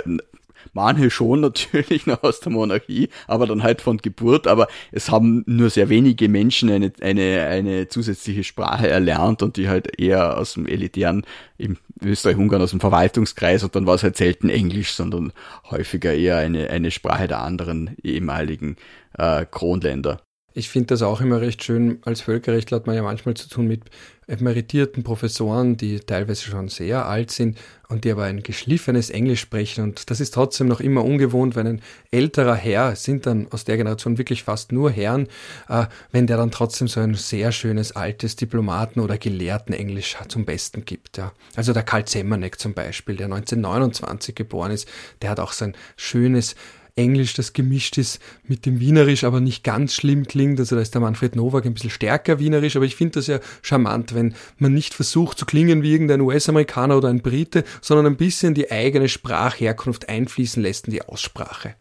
[0.74, 4.46] Manche schon natürlich noch aus der Monarchie, aber dann halt von Geburt.
[4.46, 9.68] Aber es haben nur sehr wenige Menschen eine, eine, eine zusätzliche Sprache erlernt und die
[9.68, 11.24] halt eher aus dem elitären,
[11.56, 15.32] im Österreich-Ungarn aus dem Verwaltungskreis und dann war es halt selten Englisch, sondern
[15.70, 18.76] häufiger eher eine, eine Sprache der anderen ehemaligen
[19.16, 20.20] äh, Kronländer.
[20.56, 21.98] Ich finde das auch immer recht schön.
[22.04, 23.82] Als Völkerrechtler hat man ja manchmal zu tun mit
[24.28, 29.82] emeritierten Professoren, die teilweise schon sehr alt sind und die aber ein geschliffenes Englisch sprechen.
[29.82, 31.82] Und das ist trotzdem noch immer ungewohnt, wenn ein
[32.12, 35.26] älterer Herr, sind dann aus der Generation wirklich fast nur Herren,
[35.68, 40.84] äh, wenn der dann trotzdem so ein sehr schönes altes Diplomaten- oder Gelehrten-Englisch zum Besten
[40.84, 41.18] gibt.
[41.18, 41.32] Ja.
[41.56, 44.88] Also der Karl Zemmerneck zum Beispiel, der 1929 geboren ist,
[45.20, 46.54] der hat auch sein schönes
[46.96, 50.60] Englisch, das gemischt ist mit dem Wienerisch, aber nicht ganz schlimm klingt.
[50.60, 53.40] Also da ist der Manfred Nowak ein bisschen stärker Wienerisch, aber ich finde das ja
[53.62, 58.16] charmant, wenn man nicht versucht zu klingen wie irgendein US-Amerikaner oder ein Brite, sondern ein
[58.16, 61.74] bisschen die eigene Sprachherkunft einfließen lässt in die Aussprache.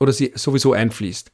[0.00, 1.30] Oder sie sowieso einfließt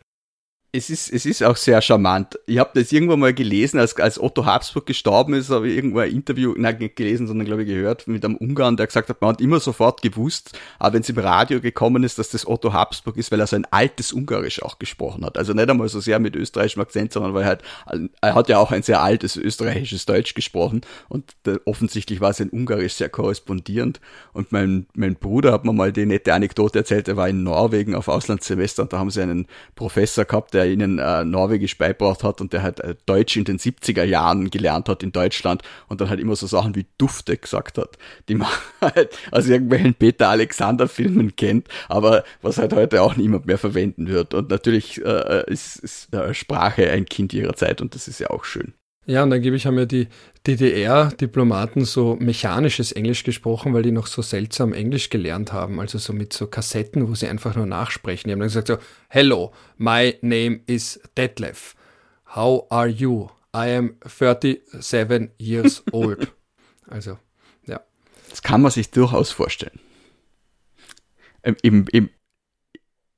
[0.74, 2.38] es ist, es ist auch sehr charmant.
[2.46, 5.98] Ich habe das irgendwann mal gelesen, als, als Otto Habsburg gestorben ist, habe ich irgendwo
[5.98, 9.20] ein Interview, nein, nicht gelesen, sondern glaube ich gehört, mit einem Ungarn, der gesagt hat,
[9.20, 12.72] man hat immer sofort gewusst, aber wenn es im Radio gekommen ist, dass das Otto
[12.72, 15.36] Habsburg ist, weil er so ein altes Ungarisch auch gesprochen hat.
[15.36, 18.56] Also nicht einmal so sehr mit österreichischem Akzent, sondern weil er halt, er hat ja
[18.56, 21.34] auch ein sehr altes österreichisches Deutsch gesprochen und
[21.66, 24.00] offensichtlich war sein Ungarisch sehr korrespondierend.
[24.32, 27.94] Und mein, mein Bruder hat mir mal die nette Anekdote erzählt, er war in Norwegen
[27.94, 32.22] auf Auslandssemester und da haben sie einen Professor gehabt, der der ihnen äh, Norwegisch beibracht
[32.22, 36.00] hat und der halt äh, Deutsch in den 70er Jahren gelernt hat in Deutschland und
[36.00, 37.98] dann halt immer so Sachen wie Dufte gesagt hat,
[38.28, 38.48] die man
[38.80, 44.08] halt aus irgendwelchen Peter Alexander Filmen kennt, aber was halt heute auch niemand mehr verwenden
[44.08, 44.34] wird.
[44.34, 48.30] Und natürlich äh, ist, ist äh, Sprache ein Kind ihrer Zeit und das ist ja
[48.30, 48.74] auch schön.
[49.05, 50.07] Ja, und angeblich haben ja die
[50.46, 56.12] DDR-Diplomaten so mechanisches Englisch gesprochen, weil die noch so seltsam Englisch gelernt haben, also so
[56.12, 58.28] mit so Kassetten, wo sie einfach nur nachsprechen.
[58.28, 58.78] Die haben dann gesagt so,
[59.09, 61.74] Hello, my name is Detlef.
[62.36, 63.28] How are you?
[63.55, 66.32] I am 37 years old.
[66.88, 67.18] also,
[67.66, 67.80] ja.
[68.30, 69.80] Das kann man sich durchaus vorstellen.
[71.42, 71.57] Im,
[71.90, 72.09] im,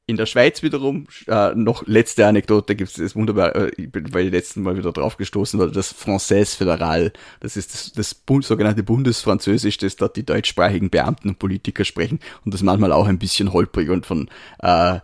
[0.06, 4.12] in der Schweiz wiederum, äh, noch letzte Anekdote, gibt es das wunderbar, äh, ich bin
[4.12, 8.14] weil ich letzten Mal wieder drauf gestoßen war, das Français Fédéral, das ist das, das
[8.14, 13.06] Bund, sogenannte Bundesfranzösisch, das dort die deutschsprachigen Beamten und Politiker sprechen und das manchmal auch
[13.06, 14.28] ein bisschen holprig und von
[14.58, 15.00] äh,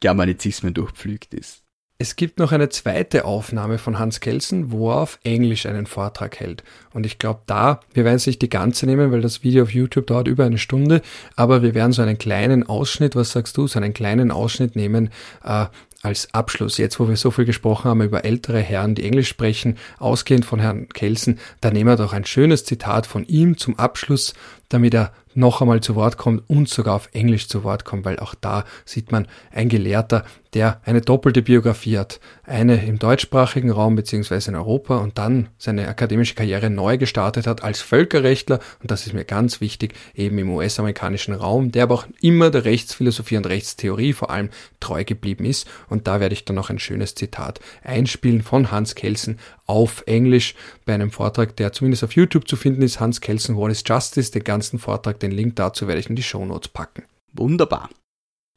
[0.00, 1.61] Germanizismen durchpflügt ist.
[2.02, 6.40] Es gibt noch eine zweite Aufnahme von Hans Kelsen, wo er auf Englisch einen Vortrag
[6.40, 6.64] hält.
[6.92, 9.72] Und ich glaube da, wir werden es nicht die ganze nehmen, weil das Video auf
[9.72, 11.00] YouTube dauert über eine Stunde,
[11.36, 15.10] aber wir werden so einen kleinen Ausschnitt, was sagst du, so einen kleinen Ausschnitt nehmen,
[15.44, 15.66] äh,
[16.02, 19.78] als Abschluss, jetzt wo wir so viel gesprochen haben über ältere Herren, die Englisch sprechen,
[20.00, 24.34] ausgehend von Herrn Kelsen, da nehmen wir doch ein schönes Zitat von ihm zum Abschluss,
[24.68, 28.18] damit er noch einmal zu Wort kommt und sogar auf Englisch zu Wort kommt, weil
[28.18, 30.24] auch da sieht man ein Gelehrter,
[30.54, 32.20] der eine doppelte Biografie hat.
[32.44, 37.62] Eine im deutschsprachigen Raum beziehungsweise in Europa und dann seine akademische Karriere neu gestartet hat
[37.62, 42.06] als Völkerrechtler und das ist mir ganz wichtig, eben im US-amerikanischen Raum, der aber auch
[42.20, 44.50] immer der Rechtsphilosophie und Rechtstheorie vor allem
[44.80, 48.94] treu geblieben ist und da werde ich dann noch ein schönes Zitat einspielen von Hans
[48.94, 53.56] Kelsen auf Englisch bei einem Vortrag, der zumindest auf YouTube zu finden ist, Hans Kelsen,
[53.56, 56.68] What is Justice, den ganzen Vortrag, den Link dazu werde ich in die Show Notes
[56.68, 57.04] packen.
[57.32, 57.88] Wunderbar.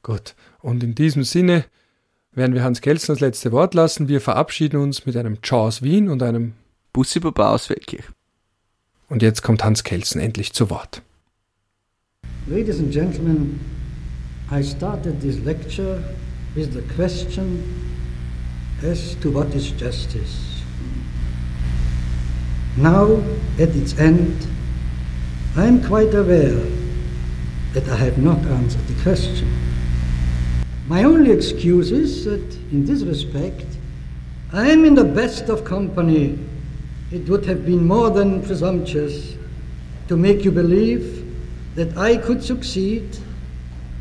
[0.03, 1.65] Gut, und in diesem Sinne
[2.35, 4.07] werden wir Hans Kelsen das letzte Wort lassen.
[4.07, 6.53] Wir verabschieden uns mit einem Ciao aus Wien und einem
[6.93, 8.05] Bussi Baba aus Feldkirch.
[9.09, 11.01] Und jetzt kommt Hans Kelsen endlich zu Wort.
[12.47, 13.59] Ladies and gentlemen,
[14.51, 16.03] I started this lecture
[16.55, 17.63] with the question
[18.83, 20.61] as to what is justice.
[22.77, 23.19] Now,
[23.57, 24.47] at its end,
[25.55, 26.61] I am quite aware
[27.73, 29.47] that I have not answered the question.
[30.87, 33.65] My only excuse is that in this respect,
[34.53, 36.37] I am in the best of company.
[37.11, 39.35] It would have been more than presumptuous
[40.07, 41.25] to make you believe
[41.73, 43.17] that I could succeed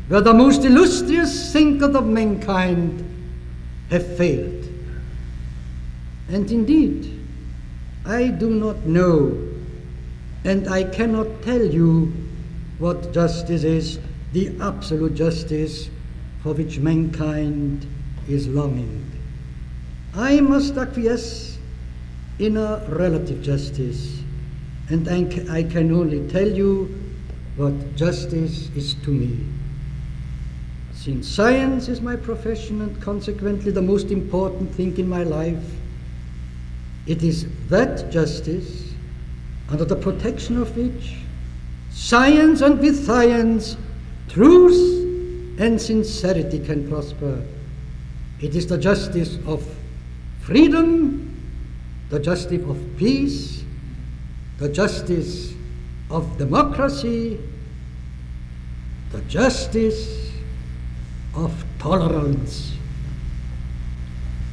[0.09, 3.03] where the most illustrious thinkers of mankind
[3.89, 4.69] have failed.
[6.29, 7.19] And indeed,
[8.05, 9.35] I do not know,
[10.43, 12.13] and I cannot tell you
[12.77, 13.99] what justice is,
[14.33, 15.89] the absolute justice
[16.45, 17.87] for which mankind
[18.29, 19.03] is longing.
[20.13, 21.57] I must acquiesce
[22.37, 24.19] in a relative justice,
[24.89, 25.09] and
[25.49, 27.01] I can only tell you
[27.55, 29.43] what justice is to me.
[30.93, 35.65] Since science is my profession and consequently the most important thing in my life,
[37.07, 38.93] it is that justice
[39.69, 41.15] under the protection of which
[41.89, 43.77] science and with science
[44.29, 45.04] truth
[45.57, 47.43] and sincerity can prosper.
[48.41, 49.65] It is the justice of
[50.41, 51.35] freedom,
[52.09, 53.63] the justice of peace,
[54.57, 55.53] the justice
[56.09, 57.39] of democracy,
[59.11, 60.31] the justice
[61.33, 62.73] of tolerance.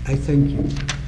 [0.06, 1.01] I thank you.